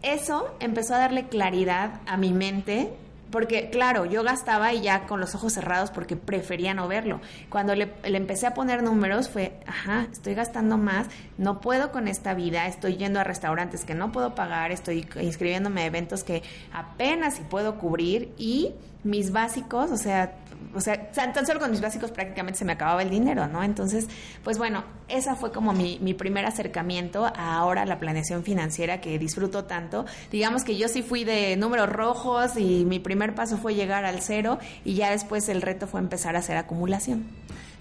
eso 0.01 0.55
empezó 0.59 0.95
a 0.95 0.97
darle 0.97 1.27
claridad 1.27 2.01
a 2.07 2.17
mi 2.17 2.33
mente 2.33 2.93
porque 3.35 3.69
claro, 3.69 4.05
yo 4.05 4.23
gastaba 4.23 4.71
y 4.71 4.79
ya 4.79 5.07
con 5.07 5.19
los 5.19 5.35
ojos 5.35 5.51
cerrados 5.51 5.91
porque 5.91 6.15
prefería 6.15 6.73
no 6.73 6.87
verlo. 6.87 7.19
Cuando 7.49 7.75
le, 7.75 7.91
empecé 8.05 8.47
a 8.47 8.53
poner 8.53 8.81
números 8.81 9.27
fue, 9.27 9.59
ajá, 9.67 10.07
estoy 10.09 10.35
gastando 10.35 10.77
más, 10.77 11.07
no 11.37 11.59
puedo 11.59 11.91
con 11.91 12.07
esta 12.07 12.33
vida, 12.33 12.65
estoy 12.65 12.95
yendo 12.95 13.19
a 13.19 13.25
restaurantes 13.25 13.83
que 13.83 13.93
no 13.93 14.13
puedo 14.13 14.35
pagar, 14.35 14.71
estoy 14.71 15.05
inscribiéndome 15.19 15.81
a 15.81 15.85
eventos 15.87 16.23
que 16.23 16.43
apenas 16.71 17.35
si 17.35 17.41
puedo 17.43 17.77
cubrir 17.77 18.33
y 18.37 18.73
mis 19.03 19.33
básicos, 19.33 19.91
o 19.91 19.97
sea, 19.97 20.37
o 20.75 20.81
sea, 20.81 21.11
tan 21.11 21.45
solo 21.45 21.59
con 21.59 21.71
mis 21.71 21.81
básicos 21.81 22.11
prácticamente 22.11 22.59
se 22.59 22.65
me 22.65 22.73
acababa 22.73 23.01
el 23.01 23.09
dinero, 23.09 23.47
¿no? 23.47 23.63
Entonces, 23.63 24.07
pues 24.43 24.57
bueno, 24.57 24.83
esa 25.07 25.35
fue 25.35 25.51
como 25.51 25.73
mi, 25.73 25.99
mi 26.01 26.13
primer 26.13 26.45
acercamiento 26.45 27.25
a 27.25 27.55
ahora 27.55 27.85
la 27.85 27.99
planeación 27.99 28.43
financiera 28.43 28.99
que 28.99 29.17
disfruto 29.17 29.63
tanto. 29.65 30.05
Digamos 30.31 30.63
que 30.63 30.77
yo 30.77 30.87
sí 30.87 31.01
fui 31.01 31.23
de 31.23 31.55
números 31.55 31.89
rojos 31.89 32.57
y 32.57 32.83
mi 32.85 32.99
primer 32.99 33.35
paso 33.35 33.57
fue 33.57 33.73
llegar 33.73 34.05
al 34.05 34.21
cero 34.21 34.59
y 34.83 34.95
ya 34.95 35.11
después 35.11 35.47
el 35.49 35.61
reto 35.61 35.87
fue 35.87 36.01
empezar 36.01 36.35
a 36.35 36.39
hacer 36.39 36.57
acumulación. 36.57 37.25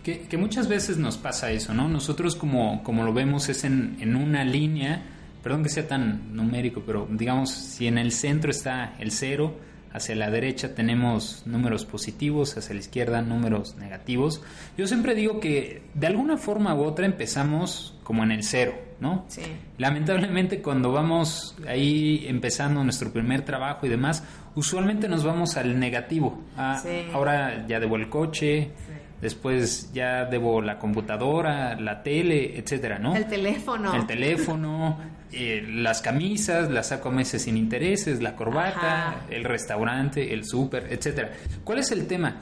Que, 0.05 0.21
que 0.21 0.37
muchas 0.37 0.69
veces 0.69 0.99
nos 0.99 1.17
pasa 1.17 1.51
eso, 1.51 1.73
¿no? 1.75 1.89
Nosotros 1.89 2.37
como, 2.37 2.83
como 2.83 3.05
lo 3.05 3.13
vemos 3.13 3.49
es 3.49 3.65
en, 3.65 3.97
en 4.01 4.17
una 4.17 4.45
línea, 4.45 5.03
perdón 5.43 5.63
que 5.63 5.71
sea 5.71 5.89
tan 5.89 6.37
numérico, 6.37 6.83
pero 6.87 7.09
digamos, 7.11 7.51
si 7.51 7.87
en 7.87 7.99
el 7.99 8.13
centro 8.13 8.51
está 8.51 8.95
el 8.99 9.11
cero, 9.11 9.55
hacia 9.95 10.17
la 10.17 10.29
derecha 10.29 10.75
tenemos 10.75 11.45
números 11.47 11.85
positivos, 11.87 12.57
hacia 12.59 12.75
la 12.75 12.81
izquierda 12.81 13.23
números 13.23 13.77
negativos. 13.77 14.43
Yo 14.77 14.87
siempre 14.89 15.15
digo 15.15 15.39
que 15.39 15.83
de 15.95 16.07
alguna 16.09 16.37
forma 16.37 16.75
u 16.75 16.83
otra 16.83 17.07
empezamos 17.07 17.97
como 18.03 18.25
en 18.25 18.33
el 18.33 18.43
cero, 18.43 18.75
¿no? 19.01 19.25
Sí. 19.29 19.43
Lamentablemente 19.79 20.61
cuando 20.61 20.91
vamos 20.91 21.57
ahí 21.69 22.25
empezando 22.27 22.83
nuestro 22.83 23.13
primer 23.13 23.43
trabajo 23.43 23.87
y 23.87 23.89
demás, 23.89 24.25
usualmente 24.57 25.09
nos 25.09 25.23
vamos 25.25 25.57
al 25.57 25.79
negativo. 25.79 26.43
Ah, 26.57 26.81
Sí. 26.83 27.07
Ahora 27.13 27.65
ya 27.69 27.79
debo 27.79 27.95
el 27.97 28.09
coche, 28.09 28.73
Sí. 28.77 28.94
Después 29.21 29.91
ya 29.93 30.25
debo 30.25 30.61
la 30.61 30.79
computadora, 30.79 31.79
la 31.79 32.03
tele, 32.03 32.59
etcétera, 32.59 32.99
¿no? 32.99 33.15
El 33.17 33.27
teléfono. 33.27 33.95
El 33.95 34.07
teléfono, 34.07 34.99
eh, 35.33 35.67
las 35.69 36.01
camisas, 36.03 36.71
las 36.71 36.89
saco 36.89 37.09
a 37.09 37.13
meses 37.13 37.43
sin 37.43 37.57
intereses, 37.57 38.23
la 38.23 38.37
corbata, 38.37 39.09
Ajá. 39.09 39.17
el 39.31 39.45
restaurante, 39.45 40.33
el 40.33 40.45
súper, 40.45 40.87
etcétera. 40.91 41.33
¿Cuál 41.65 41.79
es 41.79 41.91
el 41.93 42.07
tema? 42.07 42.37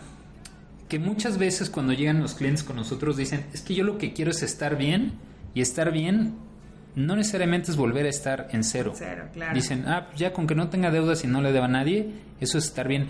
Que 0.89 0.99
muchas 0.99 1.39
veces 1.39 1.71
cuando 1.71 1.93
llegan 1.93 2.21
los 2.21 2.35
clientes 2.35 2.63
con 2.63 2.77
nosotros 2.77 3.17
dicen, 3.17 3.47
es 3.53 3.63
que 3.63 3.75
yo 3.75 3.85
lo 3.85 3.99
que 3.99 4.13
quiero 4.13 4.31
es 4.31 4.43
estar 4.43 4.77
bien 4.77 5.13
y 5.55 5.61
estar 5.61 5.93
bien 5.93 6.35
no 6.95 7.17
necesariamente 7.17 7.71
es 7.71 7.77
volver 7.77 8.07
a 8.07 8.11
estar 8.11 8.49
en 8.53 8.65
cero. 8.65 8.93
Cero, 8.95 9.29
claro. 9.33 9.55
Dicen, 9.55 9.85
ah, 9.87 10.07
pues 10.09 10.21
ya 10.21 10.33
con 10.33 10.47
que 10.47 10.55
no 10.55 10.69
tenga 10.69 10.91
deudas 10.91 11.25
y 11.25 11.27
no 11.27 11.41
le 11.41 11.53
deba 11.53 11.65
a 11.65 11.69
nadie, 11.69 12.11
eso 12.41 12.59
es 12.59 12.65
estar 12.65 12.87
bien. 12.87 13.09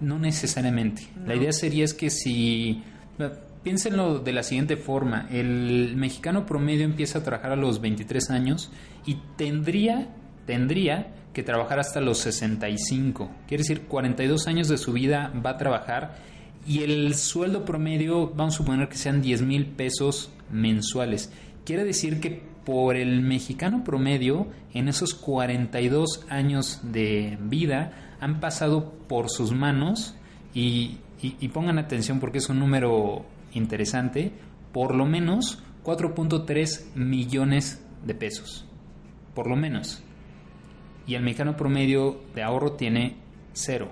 No 0.00 0.18
necesariamente. 0.18 1.06
La 1.26 1.34
idea 1.34 1.52
sería 1.52 1.84
es 1.84 1.94
que 1.94 2.10
si... 2.10 2.82
Piénsenlo 3.62 4.20
de 4.20 4.32
la 4.32 4.42
siguiente 4.42 4.76
forma. 4.76 5.28
El 5.30 5.94
mexicano 5.96 6.46
promedio 6.46 6.84
empieza 6.84 7.18
a 7.18 7.22
trabajar 7.22 7.52
a 7.52 7.56
los 7.56 7.80
23 7.80 8.30
años 8.30 8.70
y 9.06 9.18
tendría, 9.36 10.08
tendría 10.46 11.12
que 11.34 11.42
trabajar 11.42 11.78
hasta 11.78 12.00
los 12.00 12.18
65. 12.18 13.30
Quiere 13.46 13.62
decir, 13.62 13.82
42 13.82 14.46
años 14.46 14.68
de 14.68 14.78
su 14.78 14.92
vida 14.92 15.32
va 15.44 15.50
a 15.50 15.58
trabajar 15.58 16.16
y 16.66 16.82
el 16.82 17.14
sueldo 17.14 17.64
promedio, 17.64 18.28
vamos 18.28 18.54
a 18.54 18.58
suponer 18.58 18.88
que 18.88 18.96
sean 18.96 19.22
10 19.22 19.42
mil 19.42 19.66
pesos 19.66 20.30
mensuales. 20.50 21.32
Quiere 21.64 21.84
decir 21.84 22.20
que 22.20 22.42
por 22.64 22.96
el 22.96 23.20
mexicano 23.22 23.82
promedio, 23.84 24.46
en 24.74 24.88
esos 24.88 25.14
42 25.14 26.26
años 26.28 26.80
de 26.82 27.38
vida, 27.40 28.16
han 28.20 28.40
pasado 28.40 28.92
por 29.08 29.30
sus 29.30 29.52
manos 29.52 30.14
y, 30.54 30.98
y- 31.22 31.36
y 31.40 31.48
pongan 31.48 31.78
atención 31.78 32.20
porque 32.20 32.38
es 32.38 32.48
un 32.48 32.58
número 32.58 33.24
interesante, 33.52 34.32
por 34.72 34.94
lo 34.94 35.06
menos 35.06 35.62
4.3 35.82 36.90
millones 36.94 37.84
de 38.04 38.14
pesos. 38.14 38.66
Por 39.34 39.48
lo 39.48 39.56
menos. 39.56 40.02
Y 41.06 41.14
el 41.14 41.22
mexicano 41.22 41.56
promedio 41.56 42.20
de 42.34 42.42
ahorro 42.42 42.72
tiene 42.72 43.16
cero. 43.52 43.90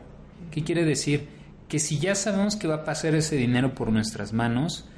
¿Qué 0.50 0.62
quiere 0.62 0.84
decir? 0.84 1.28
Que 1.68 1.78
si 1.78 1.98
ya 1.98 2.14
sabemos 2.14 2.56
que 2.56 2.68
va 2.68 2.76
a 2.76 2.84
pasar 2.84 3.14
ese 3.14 3.36
dinero 3.36 3.74
por 3.74 3.92
nuestras 3.92 4.32
manos, 4.32 4.88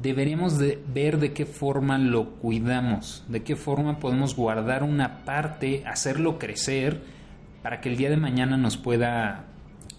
deberíamos 0.00 0.58
de 0.58 0.82
ver 0.92 1.18
de 1.18 1.32
qué 1.32 1.46
forma 1.46 1.98
lo 1.98 2.32
cuidamos, 2.34 3.24
de 3.28 3.42
qué 3.42 3.56
forma 3.56 3.98
podemos 3.98 4.36
guardar 4.36 4.82
una 4.82 5.24
parte, 5.24 5.84
hacerlo 5.86 6.38
crecer 6.38 7.02
para 7.62 7.80
que 7.80 7.88
el 7.88 7.96
día 7.96 8.10
de 8.10 8.16
mañana 8.16 8.56
nos 8.56 8.76
pueda 8.76 9.46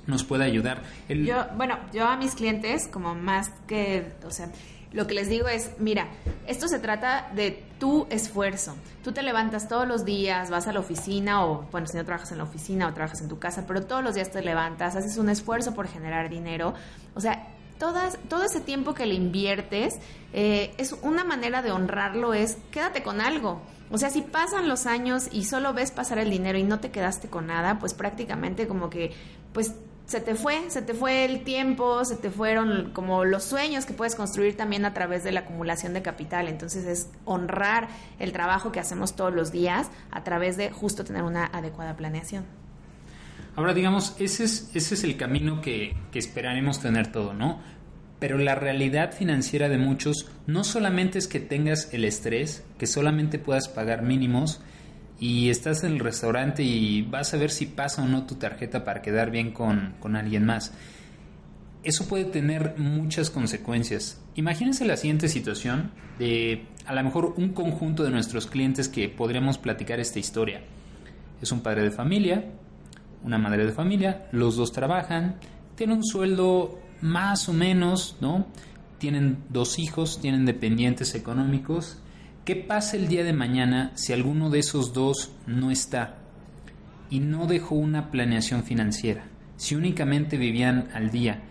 nos 0.07 0.23
pueda 0.23 0.45
ayudar. 0.45 0.81
El- 1.09 1.25
Yo, 1.25 1.45
bueno, 1.55 1.77
yo 1.93 2.07
a 2.07 2.17
mis 2.17 2.35
clientes, 2.35 2.87
como 2.87 3.15
más 3.15 3.49
que, 3.67 4.13
o 4.25 4.31
sea, 4.31 4.49
lo 4.91 5.07
que 5.07 5.13
les 5.13 5.27
digo 5.27 5.47
es, 5.47 5.71
mira, 5.77 6.07
esto 6.47 6.67
se 6.69 6.79
trata 6.79 7.29
de 7.35 7.63
tu 7.79 8.07
esfuerzo. 8.09 8.75
Tú 9.03 9.11
te 9.11 9.23
levantas 9.23 9.67
todos 9.67 9.85
los 9.87 10.05
días, 10.05 10.49
vas 10.49 10.67
a 10.67 10.73
la 10.73 10.79
oficina 10.79 11.45
o, 11.45 11.63
bueno, 11.71 11.85
si 11.87 11.97
no 11.97 12.05
trabajas 12.05 12.31
en 12.31 12.37
la 12.37 12.45
oficina 12.45 12.87
o 12.87 12.93
trabajas 12.93 13.19
en 13.21 13.27
tu 13.27 13.37
casa, 13.37 13.65
pero 13.67 13.83
todos 13.83 14.03
los 14.03 14.15
días 14.15 14.31
te 14.31 14.41
levantas, 14.41 14.95
haces 14.95 15.17
un 15.17 15.27
esfuerzo 15.29 15.73
por 15.73 15.87
generar 15.89 16.29
dinero. 16.29 16.73
O 17.13 17.19
sea, 17.19 17.47
todas, 17.77 18.17
todo 18.29 18.43
ese 18.45 18.61
tiempo 18.61 18.93
que 18.93 19.05
le 19.05 19.15
inviertes, 19.15 19.95
eh, 20.31 20.73
es 20.77 20.93
una 21.01 21.25
manera 21.25 21.61
de 21.61 21.71
honrarlo, 21.73 22.33
es 22.33 22.57
quédate 22.71 23.03
con 23.03 23.19
algo. 23.19 23.61
O 23.91 23.97
sea, 23.97 24.09
si 24.09 24.21
pasan 24.21 24.69
los 24.69 24.85
años 24.85 25.27
y 25.31 25.43
solo 25.43 25.73
ves 25.73 25.91
pasar 25.91 26.19
el 26.19 26.29
dinero 26.29 26.57
y 26.57 26.63
no 26.63 26.79
te 26.79 26.89
quedaste 26.89 27.27
con 27.27 27.47
nada, 27.47 27.79
pues 27.79 27.93
prácticamente 27.93 28.65
como 28.65 28.89
que, 28.89 29.11
pues 29.51 29.73
se 30.05 30.21
te 30.21 30.35
fue, 30.35 30.69
se 30.69 30.81
te 30.81 30.93
fue 30.93 31.25
el 31.25 31.43
tiempo, 31.43 32.05
se 32.05 32.15
te 32.15 32.29
fueron 32.29 32.91
como 32.93 33.25
los 33.25 33.43
sueños 33.43 33.85
que 33.85 33.93
puedes 33.93 34.15
construir 34.15 34.55
también 34.55 34.85
a 34.85 34.93
través 34.93 35.23
de 35.23 35.31
la 35.31 35.41
acumulación 35.41 35.93
de 35.93 36.01
capital. 36.01 36.47
Entonces 36.47 36.85
es 36.85 37.09
honrar 37.25 37.87
el 38.19 38.31
trabajo 38.31 38.71
que 38.71 38.79
hacemos 38.79 39.15
todos 39.15 39.33
los 39.33 39.51
días 39.51 39.89
a 40.11 40.23
través 40.23 40.57
de 40.57 40.69
justo 40.69 41.03
tener 41.03 41.23
una 41.23 41.45
adecuada 41.45 41.95
planeación. 41.95 42.45
Ahora, 43.55 43.73
digamos, 43.73 44.15
ese 44.19 44.43
es, 44.43 44.69
ese 44.73 44.95
es 44.95 45.03
el 45.03 45.17
camino 45.17 45.61
que, 45.61 45.95
que 46.11 46.19
esperaremos 46.19 46.81
tener 46.81 47.11
todo, 47.11 47.33
¿no? 47.33 47.59
Pero 48.19 48.37
la 48.37 48.53
realidad 48.53 49.13
financiera 49.13 49.69
de 49.69 49.77
muchos 49.77 50.29
no 50.45 50.63
solamente 50.63 51.17
es 51.17 51.27
que 51.27 51.39
tengas 51.39 51.93
el 51.93 52.05
estrés, 52.05 52.63
que 52.77 52.85
solamente 52.85 53.39
puedas 53.39 53.69
pagar 53.69 54.03
mínimos 54.03 54.61
y 55.19 55.49
estás 55.49 55.83
en 55.83 55.93
el 55.93 55.99
restaurante 55.99 56.63
y 56.63 57.03
vas 57.03 57.33
a 57.33 57.37
ver 57.37 57.49
si 57.49 57.65
pasa 57.65 58.03
o 58.03 58.07
no 58.07 58.25
tu 58.25 58.35
tarjeta 58.35 58.83
para 58.83 59.01
quedar 59.01 59.31
bien 59.31 59.51
con, 59.51 59.95
con 59.99 60.15
alguien 60.15 60.45
más. 60.45 60.73
Eso 61.83 62.07
puede 62.07 62.25
tener 62.25 62.75
muchas 62.77 63.29
consecuencias. 63.29 64.21
Imagínense 64.35 64.85
la 64.85 64.97
siguiente 64.97 65.29
situación 65.29 65.91
de 66.19 66.65
a 66.85 66.93
lo 66.93 67.03
mejor 67.03 67.33
un 67.37 67.49
conjunto 67.49 68.03
de 68.03 68.09
nuestros 68.09 68.47
clientes 68.47 68.89
que 68.89 69.07
podremos 69.09 69.57
platicar 69.57 69.99
esta 69.99 70.19
historia. 70.19 70.61
Es 71.41 71.51
un 71.51 71.61
padre 71.61 71.83
de 71.83 71.91
familia, 71.91 72.45
una 73.23 73.37
madre 73.37 73.65
de 73.65 73.71
familia, 73.71 74.27
los 74.31 74.55
dos 74.55 74.71
trabajan, 74.71 75.37
tienen 75.75 75.97
un 75.97 76.03
sueldo 76.03 76.79
más 77.01 77.49
o 77.49 77.53
menos, 77.53 78.17
¿no? 78.21 78.47
Tienen 78.97 79.37
dos 79.49 79.77
hijos, 79.77 80.19
tienen 80.21 80.45
dependientes 80.45 81.15
económicos. 81.15 81.99
¿Qué 82.45 82.55
pasa 82.55 82.95
el 82.95 83.07
día 83.07 83.23
de 83.23 83.33
mañana 83.33 83.91
si 83.95 84.13
alguno 84.13 84.51
de 84.51 84.59
esos 84.59 84.93
dos 84.93 85.31
no 85.47 85.71
está 85.71 86.17
y 87.09 87.19
no 87.19 87.47
dejó 87.47 87.73
una 87.73 88.11
planeación 88.11 88.63
financiera? 88.63 89.23
Si 89.57 89.73
únicamente 89.73 90.37
vivían 90.37 90.89
al 90.93 91.09
día. 91.09 91.41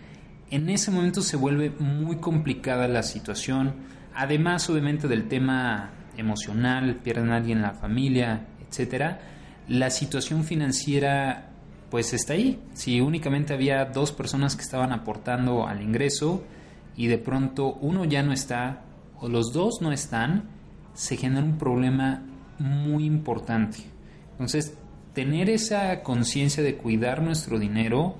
En 0.51 0.69
ese 0.69 0.91
momento 0.91 1.21
se 1.21 1.35
vuelve 1.35 1.69
muy 1.79 2.15
complicada 2.19 2.87
la 2.87 3.03
situación, 3.03 3.75
además 4.13 4.69
obviamente 4.69 5.09
del 5.09 5.27
tema 5.27 5.89
emocional, 6.15 7.01
pierden 7.03 7.31
a 7.31 7.35
alguien 7.35 7.57
en 7.57 7.63
la 7.63 7.73
familia, 7.73 8.47
etcétera. 8.65 9.19
La 9.67 9.89
situación 9.89 10.45
financiera 10.45 11.49
pues 11.89 12.13
está 12.13 12.35
ahí. 12.35 12.63
Si 12.73 13.01
únicamente 13.01 13.53
había 13.53 13.83
dos 13.83 14.13
personas 14.13 14.55
que 14.55 14.61
estaban 14.61 14.93
aportando 14.93 15.67
al 15.67 15.81
ingreso 15.81 16.45
y 16.95 17.07
de 17.07 17.17
pronto 17.17 17.73
uno 17.81 18.05
ya 18.05 18.23
no 18.23 18.31
está 18.31 18.83
o 19.19 19.27
los 19.27 19.51
dos 19.51 19.81
no 19.81 19.91
están, 19.91 20.54
se 20.95 21.17
genera 21.17 21.45
un 21.45 21.57
problema 21.59 22.23
muy 22.57 23.05
importante. 23.05 23.77
Entonces, 24.31 24.75
tener 25.13 25.49
esa 25.49 26.01
conciencia 26.01 26.63
de 26.63 26.75
cuidar 26.75 27.21
nuestro 27.21 27.59
dinero 27.59 28.15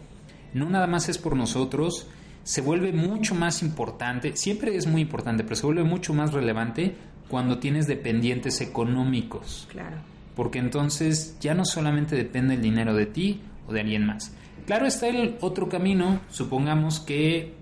no 0.53 0.69
nada 0.69 0.87
más 0.87 1.09
es 1.09 1.17
por 1.17 1.35
nosotros, 1.35 2.07
se 2.43 2.61
vuelve 2.61 2.93
mucho 2.93 3.33
más 3.35 3.61
importante, 3.63 4.37
siempre 4.37 4.75
es 4.75 4.87
muy 4.87 5.01
importante, 5.01 5.43
pero 5.43 5.55
se 5.55 5.65
vuelve 5.65 5.83
mucho 5.83 6.13
más 6.13 6.31
relevante 6.31 6.95
cuando 7.27 7.57
tienes 7.57 7.87
dependientes 7.87 8.61
económicos 8.61 9.67
Claro. 9.71 9.97
porque 10.35 10.59
entonces 10.59 11.37
ya 11.41 11.55
no 11.55 11.65
solamente 11.65 12.15
depende 12.15 12.53
el 12.53 12.61
dinero 12.61 12.93
de 12.93 13.07
ti 13.07 13.41
o 13.67 13.73
de 13.73 13.81
alguien 13.81 14.05
más. 14.05 14.31
Claro 14.67 14.85
está 14.85 15.07
el 15.07 15.35
otro 15.41 15.67
camino, 15.69 16.19
supongamos 16.29 16.99
que 16.99 17.53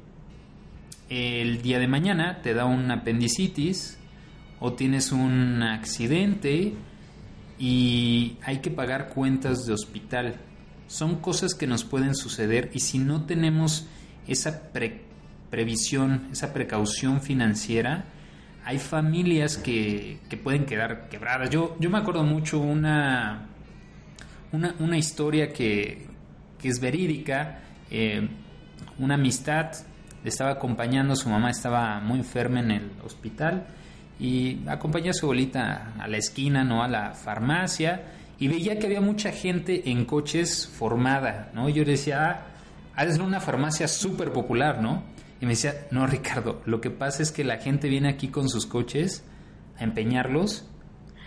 el 1.09 1.61
día 1.61 1.79
de 1.79 1.87
mañana 1.87 2.41
te 2.41 2.53
da 2.53 2.65
un 2.65 2.89
apendicitis 2.91 3.97
o 4.65 4.71
tienes 4.71 5.11
un 5.11 5.61
accidente 5.61 6.71
y 7.59 8.37
hay 8.43 8.59
que 8.59 8.71
pagar 8.71 9.09
cuentas 9.09 9.65
de 9.65 9.73
hospital. 9.73 10.35
son 10.87 11.17
cosas 11.17 11.53
que 11.53 11.67
nos 11.67 11.83
pueden 11.83 12.15
suceder 12.15 12.71
y 12.73 12.79
si 12.79 12.97
no 12.97 13.25
tenemos 13.25 13.87
esa 14.25 14.71
previsión, 15.49 16.29
esa 16.31 16.53
precaución 16.53 17.19
financiera, 17.21 18.05
hay 18.63 18.79
familias 18.79 19.57
que, 19.57 20.19
que, 20.29 20.37
pueden 20.37 20.65
quedar 20.65 21.09
quebradas. 21.09 21.49
Yo, 21.49 21.75
yo 21.81 21.89
me 21.89 21.97
acuerdo 21.97 22.23
mucho 22.23 22.61
una, 22.61 23.47
una, 24.53 24.75
una 24.79 24.97
historia 24.97 25.51
que, 25.51 26.07
que, 26.57 26.69
es 26.69 26.79
verídica, 26.79 27.59
eh, 27.91 28.29
una 28.97 29.15
amistad 29.15 29.73
le 30.23 30.29
estaba 30.29 30.51
acompañando, 30.51 31.17
su 31.17 31.27
mamá 31.27 31.49
estaba 31.49 31.99
muy 31.99 32.19
enferma 32.19 32.61
en 32.61 32.71
el 32.71 32.91
hospital 33.03 33.67
y 34.19 34.59
acompañó 34.67 35.11
a 35.11 35.13
su 35.13 35.25
abuelita 35.25 35.93
a 35.99 36.07
la 36.07 36.17
esquina, 36.17 36.63
¿no? 36.63 36.83
A 36.83 36.87
la 36.87 37.11
farmacia 37.13 38.03
y 38.43 38.47
veía 38.47 38.77
que 38.77 38.87
había 38.87 39.01
mucha 39.01 39.31
gente 39.31 39.89
en 39.89 40.05
coches 40.05 40.67
formada, 40.67 41.51
¿no? 41.53 41.69
yo 41.69 41.83
le 41.85 41.91
decía, 41.91 42.41
ah, 42.95 43.05
ser 43.05 43.21
una 43.21 43.39
farmacia 43.39 43.87
súper 43.87 44.33
popular, 44.33 44.81
¿no? 44.81 45.03
Y 45.39 45.45
me 45.45 45.51
decía, 45.51 45.87
no, 45.91 46.07
Ricardo, 46.07 46.61
lo 46.65 46.81
que 46.81 46.89
pasa 46.89 47.23
es 47.23 47.31
que 47.31 47.43
la 47.43 47.57
gente 47.57 47.87
viene 47.89 48.09
aquí 48.09 48.29
con 48.29 48.49
sus 48.49 48.65
coches 48.65 49.23
a 49.77 49.83
empeñarlos 49.83 50.67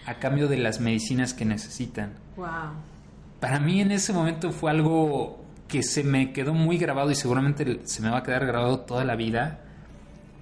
a 0.06 0.18
cambio 0.18 0.48
de 0.48 0.58
las 0.58 0.80
medicinas 0.80 1.34
que 1.34 1.44
necesitan. 1.44 2.14
Wow. 2.36 2.72
Para 3.40 3.60
mí 3.60 3.80
en 3.80 3.92
ese 3.92 4.12
momento 4.12 4.52
fue 4.52 4.70
algo 4.70 5.44
que 5.68 5.82
se 5.82 6.02
me 6.02 6.32
quedó 6.32 6.54
muy 6.54 6.78
grabado 6.78 7.10
y 7.10 7.14
seguramente 7.14 7.80
se 7.84 8.02
me 8.02 8.10
va 8.10 8.18
a 8.18 8.22
quedar 8.22 8.46
grabado 8.46 8.80
toda 8.80 9.04
la 9.04 9.16
vida. 9.16 9.60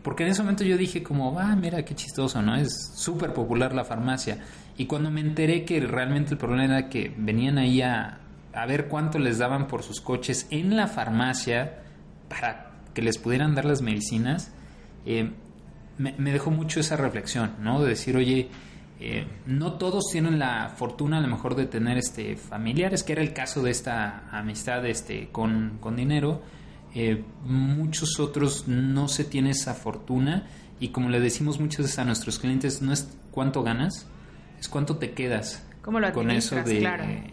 Porque 0.04 0.22
en 0.22 0.28
ese 0.28 0.42
momento 0.42 0.62
yo 0.62 0.76
dije 0.76 1.02
como, 1.02 1.36
ah, 1.40 1.56
mira 1.56 1.84
qué 1.84 1.96
chistoso, 1.96 2.40
¿no? 2.42 2.54
Es 2.54 2.92
súper 2.94 3.32
popular 3.32 3.74
la 3.74 3.84
farmacia. 3.84 4.38
Y 4.76 4.86
cuando 4.86 5.10
me 5.10 5.20
enteré 5.20 5.64
que 5.64 5.80
realmente 5.80 6.32
el 6.32 6.38
problema 6.38 6.64
era 6.64 6.88
que 6.88 7.12
venían 7.16 7.58
ahí 7.58 7.82
a, 7.82 8.20
a 8.52 8.66
ver 8.66 8.86
cuánto 8.86 9.18
les 9.18 9.38
daban 9.38 9.66
por 9.66 9.82
sus 9.82 10.00
coches 10.00 10.46
en 10.50 10.76
la 10.76 10.86
farmacia 10.86 11.82
para 12.28 12.70
que 12.94 13.02
les 13.02 13.18
pudieran 13.18 13.54
dar 13.54 13.64
las 13.64 13.82
medicinas, 13.82 14.52
eh, 15.04 15.30
me, 15.98 16.32
dejó 16.32 16.50
mucho 16.50 16.80
esa 16.80 16.96
reflexión, 16.96 17.52
¿no? 17.60 17.82
De 17.82 17.90
decir, 17.90 18.16
oye, 18.16 18.48
eh, 19.00 19.26
no 19.46 19.74
todos 19.74 20.04
tienen 20.10 20.38
la 20.38 20.72
fortuna 20.76 21.18
a 21.18 21.20
lo 21.20 21.28
mejor 21.28 21.54
de 21.54 21.66
tener 21.66 21.98
este 21.98 22.36
familiares, 22.36 23.02
que 23.02 23.12
era 23.12 23.22
el 23.22 23.32
caso 23.32 23.62
de 23.62 23.70
esta 23.70 24.28
amistad 24.30 24.84
este, 24.86 25.28
con, 25.30 25.80
dinero. 25.96 26.42
Eh, 26.94 27.24
muchos 27.44 28.20
otros 28.20 28.68
no 28.68 29.08
se 29.08 29.24
tiene 29.24 29.50
esa 29.50 29.74
fortuna 29.74 30.46
y 30.78 30.88
como 30.88 31.08
le 31.08 31.18
decimos 31.20 31.58
muchas 31.58 31.86
veces 31.86 31.98
a 31.98 32.04
nuestros 32.04 32.38
clientes, 32.38 32.82
no 32.82 32.92
es 32.92 33.08
cuánto 33.30 33.62
ganas, 33.62 34.06
es 34.60 34.68
cuánto 34.68 34.96
te 34.96 35.12
quedas 35.12 35.64
con 35.82 36.30
eso 36.30 36.56
de, 36.56 37.32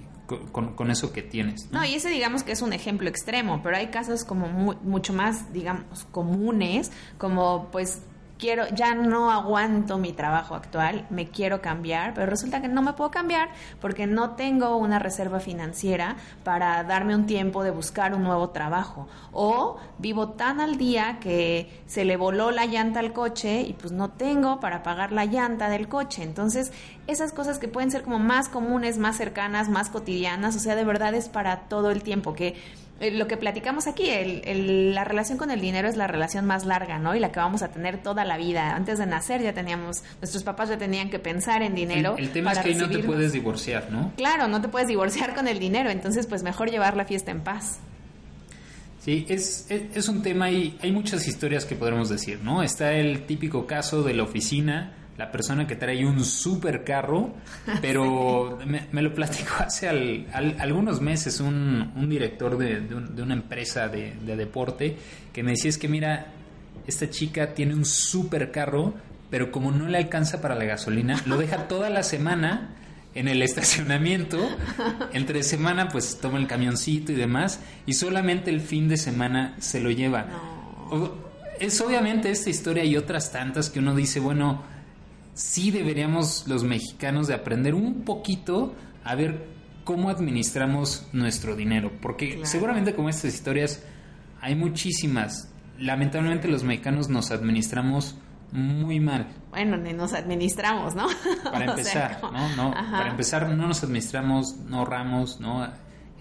con, 0.52 0.92
eso 0.92 1.14
que 1.14 1.22
tienes. 1.22 1.70
¿no? 1.72 1.84
y 1.86 1.96
ese 1.96 2.10
digamos 2.10 2.44
que 2.44 2.52
es 2.54 2.62
un 2.62 2.74
ejemplo 2.74 3.10
extremo, 3.10 3.62
pero 3.64 3.78
hay 3.78 3.88
casos 3.88 4.24
como 4.24 4.48
mucho 4.48 5.14
más, 5.14 5.52
digamos, 5.54 6.06
comunes, 6.12 6.92
como 7.18 7.70
pues 7.72 8.02
quiero, 8.42 8.68
ya 8.74 8.96
no 8.96 9.32
aguanto 9.32 10.00
mi 10.00 10.12
trabajo 10.12 10.56
actual, 10.56 11.06
me 11.12 11.28
quiero 11.28 11.62
cambiar, 11.62 12.14
pero 12.16 12.26
resulta 12.26 12.60
que 12.60 12.68
no 12.68 12.82
me 12.82 12.94
puedo 12.94 13.12
cambiar 13.12 13.50
porque 13.80 14.08
no 14.08 14.32
tengo 14.32 14.76
una 14.78 14.98
reserva 14.98 15.40
financiera 15.40 16.18
para 16.44 16.84
darme 16.84 17.16
un 17.16 17.28
tiempo 17.28 17.64
de 17.64 17.70
buscar 17.70 18.16
un 18.16 18.24
nuevo 18.24 18.50
trabajo. 18.50 19.08
O 19.32 19.78
vivo 20.00 20.30
tan 20.30 20.60
al 20.60 20.78
día 20.78 21.20
que 21.22 21.84
se 21.86 22.04
le 22.04 22.18
voló 22.18 22.50
la 22.50 22.66
llanta 22.66 23.00
al 23.00 23.14
coche 23.14 23.62
y 23.62 23.74
pues 23.74 23.94
no 23.94 24.10
tengo 24.10 24.60
para 24.60 24.82
pagar 24.82 25.12
la 25.12 25.26
llanta 25.26 25.70
del 25.70 25.88
coche. 25.88 26.24
Entonces, 26.24 26.74
esas 27.06 27.32
cosas 27.34 27.60
que 27.60 27.68
pueden 27.68 27.92
ser 27.92 28.02
como 28.02 28.18
más 28.18 28.50
comunes, 28.50 28.98
más 28.98 29.18
cercanas, 29.18 29.70
más 29.70 29.90
cotidianas, 29.90 30.56
o 30.56 30.60
sea, 30.60 30.76
de 30.76 30.84
verdad 30.84 31.14
es 31.14 31.30
para 31.30 31.68
todo 31.70 31.92
el 31.92 32.02
tiempo 32.02 32.34
que 32.34 32.56
lo 33.10 33.28
que 33.28 33.38
platicamos 33.38 33.88
aquí, 33.88 34.10
el, 34.10 34.94
la 34.94 35.04
relación 35.04 35.38
con 35.38 35.50
el 35.50 35.60
dinero 35.60 35.88
es 35.88 35.98
la 35.98 36.08
relación 36.08 36.46
más 36.46 36.66
larga, 36.66 37.00
¿no? 37.00 37.16
Y 37.16 37.20
la 37.20 37.32
que 37.32 37.40
vamos 37.40 37.64
a 37.64 37.72
tener 37.72 38.04
toda 38.04 38.26
la 38.26 38.38
vida. 38.38 38.76
Antes 38.76 39.00
de 39.00 39.06
nacer 39.06 39.42
ya 39.42 39.54
teníamos, 39.54 40.04
nuestros 40.20 40.44
papás 40.44 40.70
ya 40.70 40.78
tenían 40.78 41.10
que 41.10 41.20
pensar 41.20 41.64
en 41.64 41.74
dinero. 41.74 42.16
El, 42.18 42.32
tema 42.32 42.52
es 42.52 42.60
que 42.60 42.70
ahí 42.70 42.76
no 42.76 42.90
te 42.90 43.00
puedes 43.00 43.34
divorciar, 43.34 43.92
¿no? 43.92 44.12
Claro, 44.18 44.48
no 44.48 44.62
te 44.62 44.68
puedes 44.68 44.88
divorciar 44.88 45.34
con 45.34 45.48
el 45.48 45.60
dinero, 45.60 45.90
entonces 45.90 46.28
pues 46.28 46.44
mejor 46.44 46.70
llevar 46.70 46.96
la 46.96 47.06
fiesta 47.06 47.32
en 47.32 47.42
paz. 47.42 47.80
Sí, 49.00 49.26
es, 49.30 49.66
es, 49.70 50.08
un 50.10 50.22
tema 50.22 50.52
y 50.52 50.78
hay 50.80 50.92
muchas 50.92 51.28
historias 51.28 51.66
que 51.66 51.76
podremos 51.76 52.08
decir, 52.08 52.40
¿no? 52.44 52.62
Está 52.62 52.94
el 52.94 53.26
típico 53.26 53.66
caso 53.66 54.04
de 54.04 54.14
la 54.14 54.22
oficina 54.22 55.01
la 55.18 55.32
persona 55.32 55.68
que 55.68 55.76
trae 55.76 56.06
un 56.06 56.24
super 56.24 56.84
carro, 56.84 57.34
pero 57.82 58.58
me, 58.66 59.02
lo 59.02 59.14
platicó 59.14 59.56
hace 59.60 59.88
algunos 59.88 61.02
meses 61.02 61.40
un, 61.40 61.92
un 61.96 62.10
director 62.10 62.58
de, 62.58 62.82
de, 62.82 63.22
una 63.22 63.34
empresa 63.34 63.88
de, 63.88 64.14
de, 64.26 64.36
deporte 64.36 64.98
que 65.32 65.44
me 65.44 65.52
decía 65.52 65.70
es 65.70 65.78
que 65.78 65.88
mira, 65.88 66.28
esta 66.88 67.10
chica 67.10 67.54
tiene 67.54 67.74
un 67.74 67.86
super 67.86 68.52
carro, 68.52 68.94
pero 69.30 69.52
como 69.52 69.72
no 69.72 69.88
le 69.88 69.98
alcanza 69.98 70.42
para 70.42 70.56
la 70.56 70.66
gasolina, 70.66 71.22
lo 71.26 71.38
deja 71.38 71.68
toda 71.68 71.90
la 71.90 72.04
semana 72.04 72.76
en 73.14 73.28
el 73.28 73.42
estacionamiento, 73.42 74.38
entre 75.14 75.44
semana 75.44 75.90
pues 75.90 76.20
toma 76.20 76.40
el 76.40 76.48
camioncito 76.48 77.12
y 77.12 77.16
demás, 77.16 77.60
y 77.86 77.94
solamente 77.94 78.50
el 78.50 78.62
fin 78.62 78.88
de 78.88 78.98
semana 78.98 79.56
se 79.60 79.82
lo 79.82 79.92
lleva. 79.92 80.28
Es 81.60 81.80
obviamente 81.82 82.32
esta 82.32 82.50
historia 82.50 82.84
y 82.84 82.98
otras 82.98 83.32
tantas 83.32 83.70
que 83.70 83.80
uno 83.80 83.94
dice, 83.94 84.20
bueno, 84.20 84.64
sí 85.34 85.72
deberíamos 85.72 86.48
los 86.48 86.64
mexicanos 86.64 87.28
de 87.28 87.36
aprender 87.36 87.74
un 87.74 88.04
poquito 88.04 88.76
a 89.04 89.16
ver 89.16 89.48
cómo 89.84 90.10
administramos 90.10 91.08
nuestro 91.14 91.56
dinero, 91.56 91.92
porque 92.02 92.42
seguramente 92.44 92.94
como 92.94 93.10
estas 93.10 93.34
historias 93.34 93.84
hay 94.40 94.56
muchísimas. 94.56 95.52
Lamentablemente 95.78 96.48
los 96.48 96.64
mexicanos 96.64 97.10
nos 97.10 97.32
administramos 97.32 98.18
muy 98.52 99.00
mal. 99.00 99.28
Bueno, 99.50 99.78
ni 99.78 99.94
nos 99.94 100.14
administramos, 100.14 100.96
¿no? 100.96 101.08
Para 101.44 101.66
empezar, 101.66 102.20
¿no? 102.22 102.56
no 102.56 102.72
para 102.72 103.10
empezar 103.10 103.50
no 103.50 103.68
nos 103.68 103.84
administramos, 103.84 104.58
no 104.58 104.80
ahorramos, 104.80 105.40
¿no? 105.40 105.68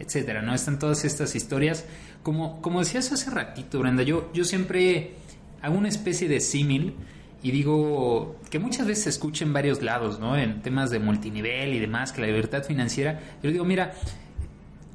etcétera, 0.01 0.41
¿no? 0.41 0.55
Están 0.55 0.79
todas 0.79 1.05
estas 1.05 1.37
historias. 1.37 1.85
Como, 2.23 2.61
como 2.63 2.81
decías 2.81 3.13
hace 3.13 3.31
ratito, 3.31 3.79
Brenda, 3.79 4.03
yo, 4.03 4.33
yo 4.33 4.45
siempre 4.45 5.17
hago 5.63 5.77
una 5.77 5.89
especie 5.89 6.27
de 6.27 6.41
símil 6.41 6.97
y 7.43 7.51
digo 7.51 8.37
que 8.51 8.59
muchas 8.59 8.87
veces 8.87 9.05
se 9.05 9.11
escucha 9.11 9.45
en 9.45 9.53
varios 9.53 9.83
lados, 9.83 10.19
¿no? 10.21 10.37
En 10.37 10.61
temas 10.63 10.91
de 10.91 10.99
multinivel 10.99 11.73
y 11.73 11.79
demás, 11.79 12.13
que 12.13 12.21
la 12.21 12.27
libertad 12.27 12.65
financiera. 12.65 13.21
Yo 13.43 13.51
digo, 13.51 13.65
mira, 13.65 13.95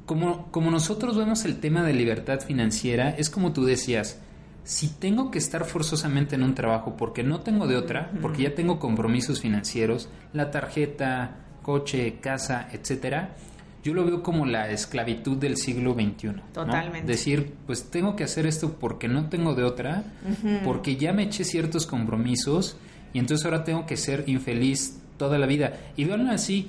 como, 0.04 0.50
como 0.52 0.70
nosotros 0.70 1.16
vemos 1.16 1.44
el 1.44 1.58
tema 1.58 1.82
de 1.82 1.92
libertad 1.92 2.40
financiera, 2.40 3.10
es 3.10 3.30
como 3.30 3.52
tú 3.52 3.64
decías, 3.64 4.20
si 4.62 4.88
tengo 4.88 5.30
que 5.30 5.38
estar 5.38 5.64
forzosamente 5.64 6.36
en 6.36 6.42
un 6.42 6.54
trabajo 6.54 6.96
porque 6.96 7.22
no 7.22 7.40
tengo 7.40 7.66
de 7.66 7.76
otra, 7.76 8.10
porque 8.22 8.42
ya 8.42 8.54
tengo 8.54 8.78
compromisos 8.78 9.40
financieros, 9.40 10.08
la 10.32 10.50
tarjeta, 10.50 11.36
coche, 11.62 12.18
casa, 12.20 12.68
etcétera, 12.72 13.34
yo 13.86 13.94
lo 13.94 14.04
veo 14.04 14.20
como 14.20 14.46
la 14.46 14.68
esclavitud 14.68 15.36
del 15.36 15.56
siglo 15.56 15.94
XXI. 15.94 16.42
Totalmente. 16.52 17.06
Decir, 17.06 17.54
pues 17.66 17.88
tengo 17.88 18.16
que 18.16 18.24
hacer 18.24 18.44
esto 18.44 18.72
porque 18.80 19.06
no 19.06 19.28
tengo 19.28 19.54
de 19.54 19.62
otra, 19.62 20.02
porque 20.64 20.96
ya 20.96 21.12
me 21.12 21.22
eché 21.22 21.44
ciertos 21.44 21.86
compromisos 21.86 22.76
y 23.12 23.20
entonces 23.20 23.44
ahora 23.44 23.62
tengo 23.62 23.86
que 23.86 23.96
ser 23.96 24.24
infeliz 24.26 25.00
toda 25.16 25.38
la 25.38 25.46
vida. 25.46 25.74
Y 25.96 26.04
veanlo 26.04 26.32
así, 26.32 26.68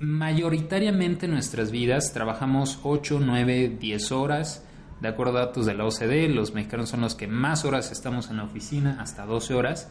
mayoritariamente 0.00 1.24
en 1.24 1.32
nuestras 1.32 1.70
vidas 1.70 2.12
trabajamos 2.12 2.78
8, 2.82 3.20
9, 3.22 3.78
10 3.80 4.12
horas. 4.12 4.62
De 5.00 5.08
acuerdo 5.08 5.38
a 5.38 5.46
datos 5.46 5.64
de 5.64 5.72
la 5.72 5.86
OCDE, 5.86 6.28
los 6.28 6.52
mexicanos 6.52 6.90
son 6.90 7.00
los 7.00 7.14
que 7.14 7.26
más 7.26 7.64
horas 7.64 7.90
estamos 7.90 8.28
en 8.28 8.36
la 8.36 8.44
oficina, 8.44 8.98
hasta 9.00 9.24
12 9.24 9.54
horas. 9.54 9.90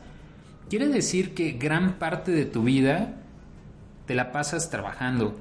Quiere 0.69 0.87
decir 0.87 1.33
que 1.33 1.53
gran 1.53 1.93
parte 1.97 2.31
de 2.31 2.45
tu 2.45 2.61
vida 2.61 3.15
te 4.05 4.13
la 4.13 4.31
pasas 4.31 4.69
trabajando 4.69 5.35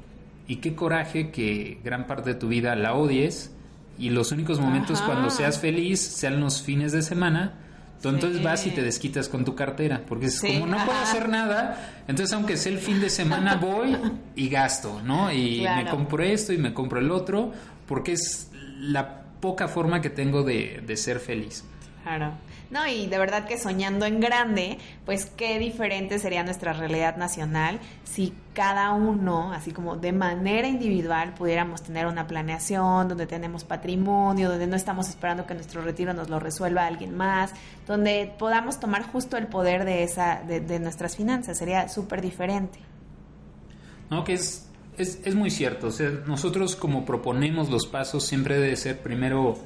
y 0.46 0.56
qué 0.56 0.74
coraje 0.74 1.30
que 1.30 1.78
gran 1.84 2.06
parte 2.06 2.30
de 2.30 2.34
tu 2.36 2.48
vida 2.48 2.74
la 2.76 2.94
odies 2.94 3.52
y 3.98 4.10
los 4.10 4.32
únicos 4.32 4.60
momentos 4.60 5.00
cuando 5.02 5.30
seas 5.30 5.58
feliz 5.58 6.00
sean 6.00 6.40
los 6.40 6.62
fines 6.62 6.92
de 6.92 7.02
semana. 7.02 7.58
Tú 8.00 8.08
entonces 8.08 8.42
vas 8.42 8.66
y 8.66 8.70
te 8.70 8.82
desquitas 8.82 9.28
con 9.28 9.44
tu 9.44 9.54
cartera, 9.54 10.02
porque 10.08 10.26
es 10.26 10.40
como 10.40 10.66
no 10.66 10.76
puedo 10.84 10.98
hacer 10.98 11.28
nada, 11.28 12.02
entonces 12.08 12.34
aunque 12.34 12.56
sea 12.56 12.72
el 12.72 12.78
fin 12.78 13.00
de 13.00 13.08
semana 13.08 13.54
voy 13.60 13.96
y 14.34 14.48
gasto, 14.48 15.00
¿no? 15.04 15.32
Y 15.32 15.60
me 15.62 15.88
compro 15.88 16.24
esto 16.24 16.52
y 16.52 16.58
me 16.58 16.74
compro 16.74 16.98
el 16.98 17.12
otro, 17.12 17.52
porque 17.86 18.12
es 18.12 18.50
la 18.80 19.22
poca 19.40 19.68
forma 19.68 20.00
que 20.00 20.10
tengo 20.10 20.42
de, 20.42 20.82
de 20.84 20.96
ser 20.96 21.20
feliz. 21.20 21.64
Claro. 22.02 22.32
No, 22.72 22.86
y 22.86 23.06
de 23.06 23.18
verdad 23.18 23.44
que 23.44 23.58
soñando 23.58 24.06
en 24.06 24.18
grande, 24.18 24.78
pues 25.04 25.26
qué 25.26 25.58
diferente 25.58 26.18
sería 26.18 26.42
nuestra 26.42 26.72
realidad 26.72 27.18
nacional 27.18 27.78
si 28.02 28.32
cada 28.54 28.92
uno, 28.92 29.52
así 29.52 29.72
como 29.72 29.96
de 29.96 30.12
manera 30.12 30.66
individual, 30.66 31.34
pudiéramos 31.34 31.82
tener 31.82 32.06
una 32.06 32.26
planeación 32.26 33.08
donde 33.08 33.26
tenemos 33.26 33.64
patrimonio, 33.64 34.48
donde 34.48 34.66
no 34.66 34.76
estamos 34.76 35.10
esperando 35.10 35.44
que 35.44 35.52
nuestro 35.52 35.82
retiro 35.82 36.14
nos 36.14 36.30
lo 36.30 36.40
resuelva 36.40 36.86
alguien 36.86 37.14
más, 37.14 37.52
donde 37.86 38.34
podamos 38.38 38.80
tomar 38.80 39.02
justo 39.02 39.36
el 39.36 39.48
poder 39.48 39.84
de, 39.84 40.02
esa, 40.02 40.42
de, 40.42 40.60
de 40.60 40.80
nuestras 40.80 41.14
finanzas. 41.14 41.58
Sería 41.58 41.90
súper 41.90 42.22
diferente. 42.22 42.78
No, 44.08 44.24
que 44.24 44.32
es 44.32 44.66
Es, 44.96 45.20
es 45.24 45.34
muy 45.34 45.50
cierto, 45.50 45.86
o 45.88 45.90
sea, 45.90 46.10
nosotros 46.26 46.76
como 46.76 47.04
proponemos 47.04 47.70
los 47.70 47.86
pasos 47.86 48.26
siempre 48.26 48.58
debe 48.58 48.76
ser 48.76 49.00
primero 49.02 49.56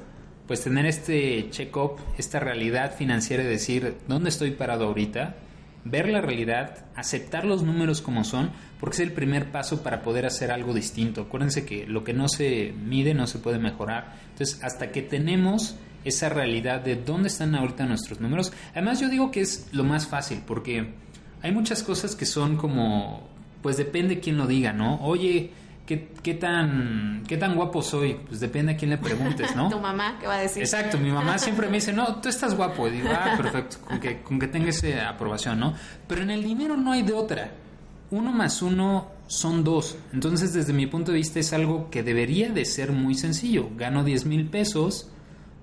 pues 0.47 0.63
tener 0.63 0.85
este 0.85 1.49
check-up, 1.49 1.97
esta 2.17 2.39
realidad 2.39 2.95
financiera 2.95 3.43
y 3.43 3.47
decir 3.47 3.97
dónde 4.07 4.29
estoy 4.29 4.51
parado 4.51 4.85
ahorita, 4.85 5.35
ver 5.83 6.09
la 6.09 6.21
realidad, 6.21 6.85
aceptar 6.95 7.45
los 7.45 7.63
números 7.63 8.01
como 8.01 8.23
son, 8.23 8.51
porque 8.79 8.95
es 8.95 8.99
el 9.01 9.11
primer 9.11 9.51
paso 9.51 9.83
para 9.83 10.01
poder 10.01 10.25
hacer 10.25 10.51
algo 10.51 10.73
distinto. 10.73 11.21
Acuérdense 11.21 11.65
que 11.65 11.85
lo 11.85 12.03
que 12.03 12.13
no 12.13 12.27
se 12.29 12.73
mide 12.73 13.13
no 13.13 13.27
se 13.27 13.39
puede 13.39 13.59
mejorar. 13.59 14.15
Entonces, 14.31 14.63
hasta 14.63 14.91
que 14.91 15.01
tenemos 15.01 15.75
esa 16.05 16.29
realidad 16.29 16.81
de 16.81 16.95
dónde 16.95 17.27
están 17.27 17.55
ahorita 17.55 17.85
nuestros 17.85 18.21
números, 18.21 18.53
además 18.71 18.99
yo 18.99 19.09
digo 19.09 19.31
que 19.31 19.41
es 19.41 19.67
lo 19.71 19.83
más 19.83 20.07
fácil, 20.07 20.41
porque 20.45 20.93
hay 21.41 21.51
muchas 21.51 21.83
cosas 21.83 22.15
que 22.15 22.25
son 22.25 22.57
como, 22.57 23.27
pues 23.61 23.77
depende 23.77 24.19
quién 24.19 24.37
lo 24.37 24.47
diga, 24.47 24.73
¿no? 24.73 25.01
Oye, 25.01 25.51
¿Qué, 25.87 26.33
tan, 26.33 27.23
¿qué 27.25 27.37
tan 27.37 27.55
guapo 27.55 27.81
soy? 27.81 28.15
Pues 28.27 28.41
depende 28.41 28.73
a 28.73 28.77
quién 28.77 28.91
le 28.91 28.97
preguntes, 28.97 29.55
¿no? 29.55 29.69
tu 29.71 29.79
mamá, 29.79 30.17
¿qué 30.19 30.27
va 30.27 30.35
a 30.35 30.41
decir? 30.41 30.61
Exacto, 30.61 30.97
mi 30.97 31.09
mamá 31.09 31.37
siempre 31.37 31.67
me 31.67 31.77
dice, 31.77 31.93
no, 31.93 32.17
tú 32.17 32.27
estás 32.27 32.55
guapo. 32.55 32.89
Y 32.89 32.91
digo, 32.91 33.07
ah, 33.09 33.35
perfecto, 33.37 33.77
con 33.85 33.97
que, 34.01 34.21
con 34.21 34.37
que 34.37 34.47
tenga 34.47 34.67
esa 34.67 35.07
aprobación, 35.07 35.61
¿no? 35.61 35.73
Pero 36.05 36.23
en 36.23 36.31
el 36.31 36.43
dinero 36.43 36.75
no 36.75 36.91
hay 36.91 37.03
de 37.03 37.13
otra. 37.13 37.51
Uno 38.11 38.33
más 38.33 38.61
uno 38.61 39.07
son 39.27 39.63
dos. 39.63 39.97
Entonces, 40.11 40.53
desde 40.53 40.73
mi 40.73 40.87
punto 40.87 41.13
de 41.13 41.19
vista, 41.19 41.39
es 41.39 41.53
algo 41.53 41.89
que 41.89 42.03
debería 42.03 42.49
de 42.49 42.65
ser 42.65 42.91
muy 42.91 43.15
sencillo. 43.15 43.69
Gano 43.77 44.03
10 44.03 44.25
mil 44.25 44.49
pesos, 44.49 45.09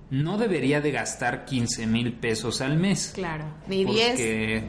no 0.09 0.39
debería 0.39 0.81
de 0.81 0.89
gastar 0.89 1.45
15 1.45 1.85
mil 1.85 2.13
pesos 2.13 2.61
al 2.61 2.77
mes. 2.77 3.11
Claro, 3.13 3.45
ni 3.67 3.85
10 3.85 4.63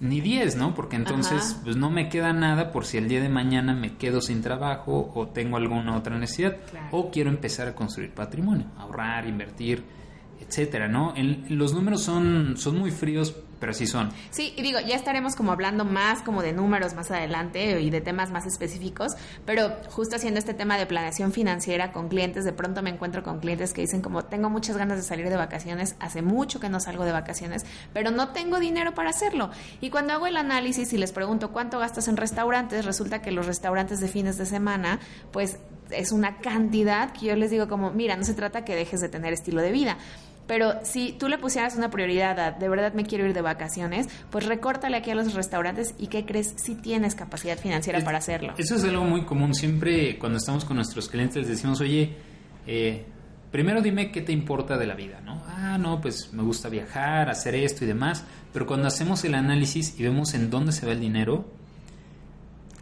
ni 0.00 0.20
10, 0.20 0.56
¿no? 0.56 0.74
Porque 0.74 0.96
entonces 0.96 1.58
pues 1.64 1.76
no 1.76 1.90
me 1.90 2.08
queda 2.08 2.32
nada 2.32 2.72
por 2.72 2.84
si 2.84 2.98
el 2.98 3.08
día 3.08 3.20
de 3.20 3.28
mañana 3.28 3.74
me 3.74 3.96
quedo 3.96 4.20
sin 4.20 4.42
trabajo 4.42 5.10
o 5.14 5.28
tengo 5.28 5.56
alguna 5.56 5.96
otra 5.96 6.18
necesidad 6.18 6.56
o 6.90 7.10
quiero 7.10 7.30
empezar 7.30 7.68
a 7.68 7.74
construir 7.74 8.12
patrimonio, 8.12 8.66
ahorrar, 8.76 9.26
invertir, 9.26 9.82
etcétera, 10.40 10.88
¿no? 10.88 11.14
los 11.48 11.72
números 11.72 12.02
son 12.02 12.56
son 12.56 12.78
muy 12.78 12.90
fríos 12.90 13.34
pero 13.60 13.72
sí 13.72 13.86
son. 13.86 14.10
Sí, 14.30 14.52
y 14.56 14.62
digo, 14.62 14.78
ya 14.80 14.94
estaremos 14.94 15.36
como 15.36 15.52
hablando 15.52 15.84
más 15.84 16.22
como 16.22 16.42
de 16.42 16.52
números 16.52 16.94
más 16.94 17.10
adelante 17.10 17.80
y 17.80 17.90
de 17.90 18.00
temas 18.00 18.30
más 18.30 18.46
específicos, 18.46 19.16
pero 19.44 19.76
justo 19.88 20.16
haciendo 20.16 20.38
este 20.38 20.54
tema 20.54 20.78
de 20.78 20.86
planeación 20.86 21.32
financiera 21.32 21.92
con 21.92 22.08
clientes, 22.08 22.44
de 22.44 22.52
pronto 22.52 22.82
me 22.82 22.90
encuentro 22.90 23.22
con 23.22 23.40
clientes 23.40 23.72
que 23.72 23.80
dicen 23.80 24.02
como 24.02 24.24
tengo 24.24 24.50
muchas 24.50 24.76
ganas 24.76 24.98
de 24.98 25.02
salir 25.02 25.28
de 25.28 25.36
vacaciones, 25.36 25.96
hace 26.00 26.22
mucho 26.22 26.60
que 26.60 26.68
no 26.68 26.80
salgo 26.80 27.04
de 27.04 27.12
vacaciones, 27.12 27.64
pero 27.92 28.10
no 28.10 28.28
tengo 28.30 28.58
dinero 28.58 28.94
para 28.94 29.10
hacerlo. 29.10 29.50
Y 29.80 29.90
cuando 29.90 30.12
hago 30.12 30.26
el 30.26 30.36
análisis 30.36 30.92
y 30.92 30.98
les 30.98 31.12
pregunto 31.12 31.52
cuánto 31.52 31.78
gastas 31.78 32.08
en 32.08 32.16
restaurantes, 32.16 32.84
resulta 32.84 33.22
que 33.22 33.30
los 33.30 33.46
restaurantes 33.46 34.00
de 34.00 34.08
fines 34.08 34.38
de 34.38 34.46
semana, 34.46 35.00
pues 35.32 35.58
es 35.90 36.12
una 36.12 36.38
cantidad 36.38 37.12
que 37.12 37.26
yo 37.26 37.36
les 37.36 37.50
digo 37.50 37.68
como, 37.68 37.90
mira, 37.90 38.16
no 38.16 38.24
se 38.24 38.34
trata 38.34 38.64
que 38.64 38.74
dejes 38.74 39.00
de 39.00 39.08
tener 39.08 39.32
estilo 39.32 39.60
de 39.62 39.72
vida, 39.72 39.98
pero 40.46 40.74
si 40.84 41.12
tú 41.12 41.28
le 41.28 41.38
pusieras 41.38 41.76
una 41.76 41.90
prioridad 41.90 42.38
a 42.38 42.52
de 42.52 42.68
verdad 42.68 42.92
me 42.94 43.04
quiero 43.04 43.26
ir 43.26 43.34
de 43.34 43.42
vacaciones, 43.42 44.08
pues 44.30 44.46
recórtale 44.46 44.96
aquí 44.96 45.10
a 45.10 45.14
los 45.14 45.34
restaurantes 45.34 45.94
y 45.98 46.06
¿qué 46.06 46.24
crees? 46.24 46.54
Si 46.56 46.74
tienes 46.74 47.14
capacidad 47.14 47.58
financiera 47.58 48.00
para 48.04 48.18
hacerlo. 48.18 48.54
Eso 48.56 48.76
es 48.76 48.84
algo 48.84 49.04
muy 49.04 49.24
común. 49.24 49.54
Siempre 49.54 50.18
cuando 50.18 50.38
estamos 50.38 50.64
con 50.64 50.76
nuestros 50.76 51.08
clientes 51.08 51.36
les 51.36 51.48
decimos, 51.48 51.80
oye, 51.80 52.14
eh, 52.66 53.04
primero 53.50 53.82
dime 53.82 54.12
qué 54.12 54.22
te 54.22 54.32
importa 54.32 54.78
de 54.78 54.86
la 54.86 54.94
vida, 54.94 55.20
¿no? 55.24 55.42
Ah, 55.48 55.78
no, 55.78 56.00
pues 56.00 56.32
me 56.32 56.42
gusta 56.42 56.68
viajar, 56.68 57.28
hacer 57.28 57.54
esto 57.54 57.84
y 57.84 57.88
demás. 57.88 58.24
Pero 58.52 58.66
cuando 58.66 58.86
hacemos 58.86 59.24
el 59.24 59.34
análisis 59.34 59.98
y 59.98 60.02
vemos 60.02 60.34
en 60.34 60.50
dónde 60.50 60.72
se 60.72 60.86
va 60.86 60.92
el 60.92 61.00
dinero, 61.00 61.44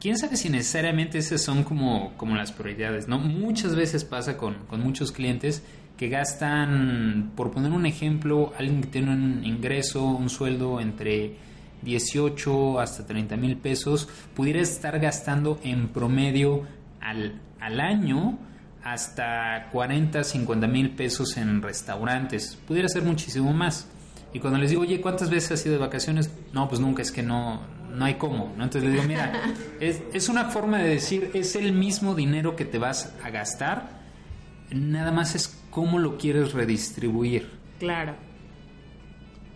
quién 0.00 0.18
sabe 0.18 0.36
si 0.36 0.50
necesariamente 0.50 1.18
esas 1.18 1.42
son 1.42 1.64
como, 1.64 2.12
como 2.18 2.36
las 2.36 2.52
prioridades, 2.52 3.08
¿no? 3.08 3.18
Muchas 3.18 3.74
veces 3.74 4.04
pasa 4.04 4.36
con, 4.36 4.54
con 4.66 4.80
muchos 4.80 5.12
clientes 5.12 5.62
que 6.04 6.10
gastan, 6.10 7.32
por 7.34 7.50
poner 7.50 7.72
un 7.72 7.86
ejemplo, 7.86 8.52
alguien 8.58 8.82
que 8.82 8.88
tiene 8.88 9.10
un 9.14 9.42
ingreso, 9.42 10.04
un 10.04 10.28
sueldo 10.28 10.78
entre 10.78 11.36
18 11.80 12.78
hasta 12.78 13.06
30 13.06 13.38
mil 13.38 13.56
pesos, 13.56 14.06
pudiera 14.34 14.60
estar 14.60 15.00
gastando 15.00 15.58
en 15.64 15.88
promedio 15.88 16.64
al, 17.00 17.40
al 17.58 17.80
año 17.80 18.38
hasta 18.82 19.70
40, 19.72 20.24
50 20.24 20.66
mil 20.66 20.90
pesos 20.90 21.38
en 21.38 21.62
restaurantes. 21.62 22.58
Pudiera 22.68 22.86
ser 22.88 23.02
muchísimo 23.02 23.54
más. 23.54 23.88
Y 24.34 24.40
cuando 24.40 24.58
les 24.58 24.68
digo, 24.68 24.82
oye, 24.82 25.00
¿cuántas 25.00 25.30
veces 25.30 25.52
has 25.52 25.64
ido 25.64 25.76
de 25.76 25.80
vacaciones? 25.80 26.30
No, 26.52 26.68
pues 26.68 26.82
nunca, 26.82 27.00
es 27.00 27.12
que 27.12 27.22
no, 27.22 27.62
no 27.94 28.04
hay 28.04 28.16
cómo. 28.16 28.52
¿no? 28.58 28.64
Entonces 28.64 28.82
les 28.82 28.92
digo, 28.92 29.04
mira, 29.04 29.32
es, 29.80 30.02
es 30.12 30.28
una 30.28 30.50
forma 30.50 30.80
de 30.80 30.90
decir, 30.90 31.30
es 31.32 31.56
el 31.56 31.72
mismo 31.72 32.14
dinero 32.14 32.56
que 32.56 32.66
te 32.66 32.76
vas 32.76 33.14
a 33.24 33.30
gastar, 33.30 34.04
nada 34.70 35.12
más 35.12 35.34
es 35.34 35.63
cómo 35.74 35.98
lo 35.98 36.16
quieres 36.18 36.52
redistribuir. 36.52 37.50
Claro. 37.80 38.14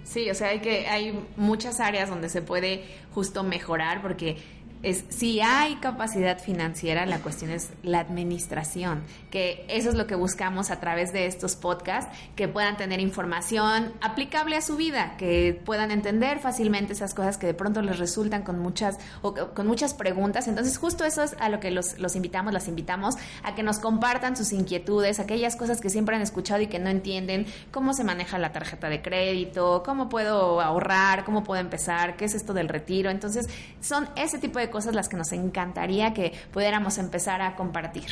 Sí, 0.02 0.28
o 0.28 0.34
sea, 0.34 0.48
hay 0.48 0.58
que 0.58 0.88
hay 0.88 1.24
muchas 1.36 1.78
áreas 1.78 2.10
donde 2.10 2.28
se 2.28 2.42
puede 2.42 2.82
justo 3.14 3.44
mejorar 3.44 4.02
porque 4.02 4.36
es 4.82 5.04
si 5.08 5.40
hay 5.40 5.76
capacidad 5.76 6.38
financiera, 6.38 7.06
la 7.06 7.18
cuestión 7.18 7.50
es 7.50 7.70
la 7.82 8.00
administración, 8.00 9.02
que 9.30 9.64
eso 9.68 9.88
es 9.88 9.94
lo 9.94 10.06
que 10.06 10.14
buscamos 10.14 10.70
a 10.70 10.80
través 10.80 11.12
de 11.12 11.26
estos 11.26 11.56
podcasts, 11.56 12.16
que 12.36 12.48
puedan 12.48 12.76
tener 12.76 13.00
información 13.00 13.92
aplicable 14.00 14.56
a 14.56 14.60
su 14.60 14.76
vida, 14.76 15.16
que 15.18 15.60
puedan 15.64 15.90
entender 15.90 16.38
fácilmente 16.38 16.92
esas 16.92 17.14
cosas 17.14 17.38
que 17.38 17.46
de 17.46 17.54
pronto 17.54 17.82
les 17.82 17.98
resultan 17.98 18.42
con 18.42 18.58
muchas 18.58 18.98
o 19.22 19.34
con 19.34 19.66
muchas 19.66 19.94
preguntas. 19.94 20.48
Entonces, 20.48 20.78
justo 20.78 21.04
eso 21.04 21.22
es 21.22 21.34
a 21.40 21.48
lo 21.48 21.60
que 21.60 21.70
los, 21.70 21.98
los 21.98 22.16
invitamos, 22.16 22.52
las 22.52 22.68
invitamos 22.68 23.16
a 23.42 23.54
que 23.54 23.62
nos 23.62 23.78
compartan 23.78 24.36
sus 24.36 24.52
inquietudes, 24.52 25.20
aquellas 25.20 25.56
cosas 25.56 25.80
que 25.80 25.90
siempre 25.90 26.16
han 26.16 26.22
escuchado 26.22 26.62
y 26.62 26.68
que 26.68 26.78
no 26.78 26.90
entienden, 26.90 27.46
cómo 27.70 27.94
se 27.94 28.04
maneja 28.04 28.38
la 28.38 28.52
tarjeta 28.52 28.88
de 28.88 29.02
crédito, 29.02 29.82
cómo 29.84 30.08
puedo 30.08 30.60
ahorrar, 30.60 31.24
cómo 31.24 31.44
puedo 31.44 31.60
empezar, 31.60 32.16
qué 32.16 32.24
es 32.26 32.34
esto 32.34 32.54
del 32.54 32.68
retiro. 32.68 33.10
Entonces, 33.10 33.48
son 33.80 34.08
ese 34.16 34.38
tipo 34.38 34.58
de 34.58 34.67
cosas 34.70 34.94
las 34.94 35.08
que 35.08 35.16
nos 35.16 35.32
encantaría 35.32 36.14
que 36.14 36.32
pudiéramos 36.52 36.98
empezar 36.98 37.42
a 37.42 37.56
compartir. 37.56 38.06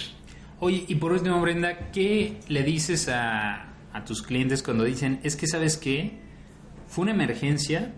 Oye, 0.59 0.85
y 0.89 0.95
por 0.95 1.13
último, 1.13 1.41
Brenda, 1.41 1.91
¿qué 1.93 2.41
le 2.49 2.63
dices 2.63 3.09
a, 3.09 3.75
a 3.93 4.05
tus 4.05 4.23
clientes 4.23 4.63
cuando 4.63 4.85
dicen, 4.85 5.21
es 5.23 5.37
que 5.37 5.47
sabes 5.47 5.77
qué, 5.77 6.19
fue 6.87 7.03
una 7.03 7.13
emergencia, 7.13 7.93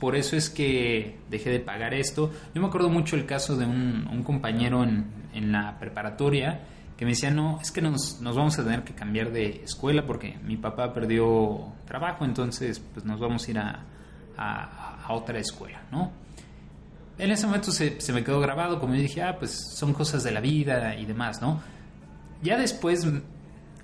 por 0.00 0.16
eso 0.16 0.36
es 0.36 0.48
que 0.48 1.18
dejé 1.28 1.50
de 1.50 1.60
pagar 1.60 1.92
esto? 1.92 2.32
Yo 2.54 2.62
me 2.62 2.68
acuerdo 2.68 2.88
mucho 2.88 3.16
el 3.16 3.26
caso 3.26 3.56
de 3.56 3.66
un, 3.66 4.08
un 4.10 4.22
compañero 4.22 4.84
en, 4.84 5.06
en, 5.34 5.52
la 5.52 5.78
preparatoria 5.78 6.60
que 6.96 7.04
me 7.04 7.12
decía, 7.12 7.30
no, 7.30 7.60
es 7.60 7.70
que 7.70 7.82
nos, 7.82 8.20
nos, 8.20 8.36
vamos 8.36 8.58
a 8.58 8.64
tener 8.64 8.84
que 8.84 8.94
cambiar 8.94 9.30
de 9.30 9.62
escuela 9.64 10.06
porque 10.06 10.38
mi 10.42 10.56
papá 10.56 10.92
perdió 10.92 11.72
trabajo, 11.86 12.24
entonces 12.24 12.80
pues 12.80 13.04
nos 13.04 13.20
vamos 13.20 13.46
a 13.46 13.50
ir 13.50 13.58
a, 13.58 13.84
a, 14.36 15.04
a 15.04 15.12
otra 15.12 15.38
escuela, 15.38 15.82
¿no? 15.92 16.12
En 17.18 17.30
ese 17.30 17.46
momento 17.46 17.72
se, 17.72 18.00
se, 18.00 18.12
me 18.12 18.22
quedó 18.22 18.40
grabado, 18.40 18.78
como 18.78 18.94
yo 18.94 19.02
dije, 19.02 19.22
ah, 19.22 19.36
pues 19.38 19.50
son 19.74 19.92
cosas 19.92 20.22
de 20.22 20.30
la 20.30 20.40
vida 20.40 20.94
y 20.94 21.04
demás, 21.04 21.42
¿no? 21.42 21.60
Ya 22.42 22.56
después 22.56 23.06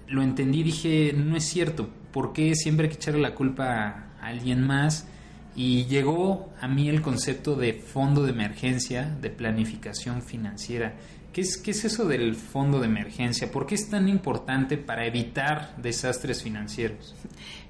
lo 0.06 0.22
entendí, 0.22 0.62
dije, 0.62 1.12
no 1.12 1.36
es 1.36 1.44
cierto, 1.44 1.88
¿por 2.12 2.32
qué 2.32 2.54
siempre 2.54 2.86
hay 2.86 2.90
que 2.90 2.96
echarle 2.96 3.20
la 3.20 3.34
culpa 3.34 4.10
a 4.20 4.26
alguien 4.26 4.64
más? 4.64 5.06
Y 5.56 5.84
llegó 5.86 6.52
a 6.60 6.68
mí 6.68 6.88
el 6.88 7.02
concepto 7.02 7.56
de 7.56 7.74
fondo 7.74 8.24
de 8.24 8.30
emergencia, 8.30 9.04
de 9.20 9.30
planificación 9.30 10.22
financiera. 10.22 10.94
¿Qué 11.32 11.40
es, 11.40 11.56
¿Qué 11.56 11.72
es 11.72 11.84
eso 11.84 12.06
del 12.06 12.36
fondo 12.36 12.78
de 12.78 12.86
emergencia? 12.86 13.50
¿Por 13.50 13.66
qué 13.66 13.74
es 13.74 13.90
tan 13.90 14.08
importante 14.08 14.76
para 14.76 15.04
evitar 15.06 15.74
desastres 15.76 16.42
financieros? 16.42 17.14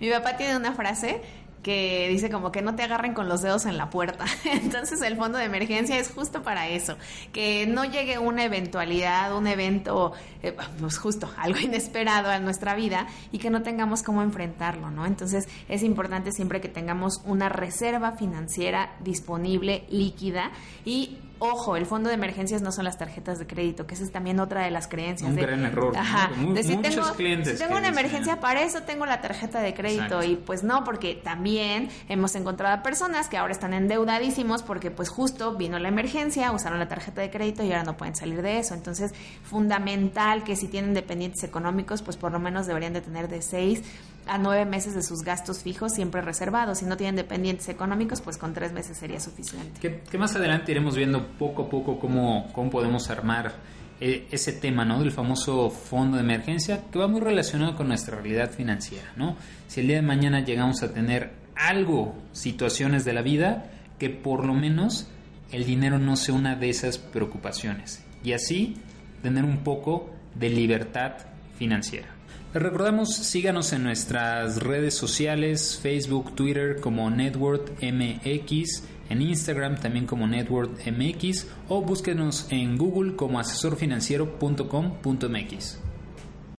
Mi 0.00 0.10
papá 0.10 0.36
tiene 0.36 0.56
una 0.56 0.74
frase 0.74 1.22
que 1.64 2.08
dice 2.10 2.30
como 2.30 2.52
que 2.52 2.62
no 2.62 2.76
te 2.76 2.84
agarren 2.84 3.14
con 3.14 3.28
los 3.28 3.42
dedos 3.42 3.66
en 3.66 3.76
la 3.76 3.90
puerta. 3.90 4.26
Entonces 4.44 5.02
el 5.02 5.16
fondo 5.16 5.38
de 5.38 5.44
emergencia 5.44 5.98
es 5.98 6.12
justo 6.12 6.42
para 6.42 6.68
eso, 6.68 6.96
que 7.32 7.66
no 7.66 7.84
llegue 7.84 8.18
una 8.18 8.44
eventualidad, 8.44 9.36
un 9.36 9.48
evento, 9.48 10.12
eh, 10.42 10.54
pues 10.78 10.98
justo 10.98 11.28
algo 11.38 11.58
inesperado 11.58 12.30
a 12.30 12.38
nuestra 12.38 12.76
vida 12.76 13.08
y 13.32 13.38
que 13.38 13.50
no 13.50 13.62
tengamos 13.62 14.04
cómo 14.04 14.22
enfrentarlo, 14.22 14.90
¿no? 14.90 15.06
Entonces 15.06 15.48
es 15.68 15.82
importante 15.82 16.30
siempre 16.30 16.60
que 16.60 16.68
tengamos 16.68 17.22
una 17.24 17.48
reserva 17.48 18.12
financiera 18.12 18.94
disponible, 19.00 19.86
líquida 19.88 20.52
y 20.84 21.18
Ojo, 21.50 21.76
el 21.76 21.86
fondo 21.86 22.08
de 22.08 22.14
emergencias 22.14 22.62
no 22.62 22.72
son 22.72 22.84
las 22.84 22.96
tarjetas 22.96 23.38
de 23.38 23.46
crédito, 23.46 23.86
que 23.86 23.94
esa 23.94 24.04
es 24.04 24.12
también 24.12 24.40
otra 24.40 24.62
de 24.62 24.70
las 24.70 24.88
creencias. 24.88 25.30
Un 25.30 25.36
gran 25.36 25.64
error. 25.64 25.96
Ajá. 25.96 26.30
de 26.36 26.62
si 26.62 26.76
tengo, 26.76 27.02
clientes. 27.14 27.58
tengo 27.58 27.76
una 27.76 27.88
emergencia, 27.88 28.40
para 28.40 28.62
eso 28.62 28.82
tengo 28.82 29.06
la 29.06 29.20
tarjeta 29.20 29.60
de 29.60 29.74
crédito. 29.74 30.22
Y 30.22 30.36
pues 30.36 30.64
no, 30.64 30.84
porque 30.84 31.14
también 31.14 31.90
hemos 32.08 32.34
encontrado 32.34 32.74
a 32.74 32.82
personas 32.82 33.28
que 33.28 33.36
ahora 33.36 33.52
están 33.52 33.74
endeudadísimos 33.74 34.62
porque 34.62 34.90
pues 34.90 35.08
justo 35.08 35.54
vino 35.54 35.78
la 35.78 35.88
emergencia, 35.88 36.50
usaron 36.52 36.78
la 36.78 36.88
tarjeta 36.88 37.20
de 37.20 37.30
crédito 37.30 37.62
y 37.62 37.72
ahora 37.72 37.84
no 37.84 37.96
pueden 37.96 38.16
salir 38.16 38.42
de 38.42 38.58
eso. 38.58 38.74
Entonces, 38.74 39.12
fundamental 39.42 40.44
que 40.44 40.56
si 40.56 40.68
tienen 40.68 40.94
dependientes 40.94 41.44
económicos, 41.44 42.02
pues 42.02 42.16
por 42.16 42.32
lo 42.32 42.38
menos 42.38 42.66
deberían 42.66 42.92
de 42.92 43.00
tener 43.00 43.28
de 43.28 43.42
seis 43.42 43.82
a 44.26 44.38
nueve 44.38 44.64
meses 44.64 44.94
de 44.94 45.02
sus 45.02 45.22
gastos 45.22 45.62
fijos 45.62 45.92
siempre 45.92 46.20
reservados. 46.20 46.78
Si 46.78 46.84
no 46.84 46.96
tienen 46.96 47.16
dependientes 47.16 47.68
económicos, 47.68 48.20
pues 48.20 48.38
con 48.38 48.54
tres 48.54 48.72
meses 48.72 48.96
sería 48.96 49.20
suficiente. 49.20 49.80
Que, 49.80 50.18
más 50.18 50.34
adelante 50.36 50.72
iremos 50.72 50.96
viendo 50.96 51.26
poco 51.38 51.62
a 51.62 51.68
poco 51.68 51.98
cómo, 51.98 52.50
cómo 52.52 52.70
podemos 52.70 53.10
armar 53.10 53.52
eh, 54.00 54.26
ese 54.30 54.52
tema, 54.52 54.84
¿no? 54.84 55.00
Del 55.00 55.12
famoso 55.12 55.70
fondo 55.70 56.16
de 56.16 56.22
emergencia, 56.22 56.82
que 56.90 56.98
va 56.98 57.06
muy 57.06 57.20
relacionado 57.20 57.76
con 57.76 57.88
nuestra 57.88 58.16
realidad 58.16 58.50
financiera, 58.50 59.12
¿no? 59.16 59.36
Si 59.68 59.80
el 59.80 59.88
día 59.88 59.96
de 59.96 60.02
mañana 60.02 60.40
llegamos 60.40 60.82
a 60.82 60.92
tener 60.92 61.32
algo, 61.54 62.14
situaciones 62.32 63.04
de 63.04 63.12
la 63.12 63.22
vida, 63.22 63.70
que 63.98 64.10
por 64.10 64.44
lo 64.44 64.54
menos 64.54 65.08
el 65.52 65.64
dinero 65.64 65.98
no 65.98 66.16
sea 66.16 66.34
una 66.34 66.56
de 66.56 66.70
esas 66.70 66.98
preocupaciones. 66.98 68.04
Y 68.24 68.32
así 68.32 68.76
tener 69.22 69.44
un 69.44 69.58
poco 69.58 70.10
de 70.34 70.48
libertad 70.50 71.12
financiera. 71.56 72.13
Les 72.54 72.62
recordamos, 72.62 73.16
síganos 73.16 73.72
en 73.72 73.82
nuestras 73.82 74.62
redes 74.62 74.94
sociales, 74.94 75.80
Facebook, 75.82 76.36
Twitter 76.36 76.80
como 76.80 77.10
Network 77.10 77.72
MX, 77.82 78.84
en 79.10 79.22
Instagram 79.22 79.80
también 79.80 80.06
como 80.06 80.28
Network 80.28 80.70
MX 80.86 81.48
o 81.68 81.82
búsquenos 81.82 82.46
en 82.50 82.78
Google 82.78 83.16
como 83.16 83.40
asesorfinanciero.com.mx. 83.40 85.83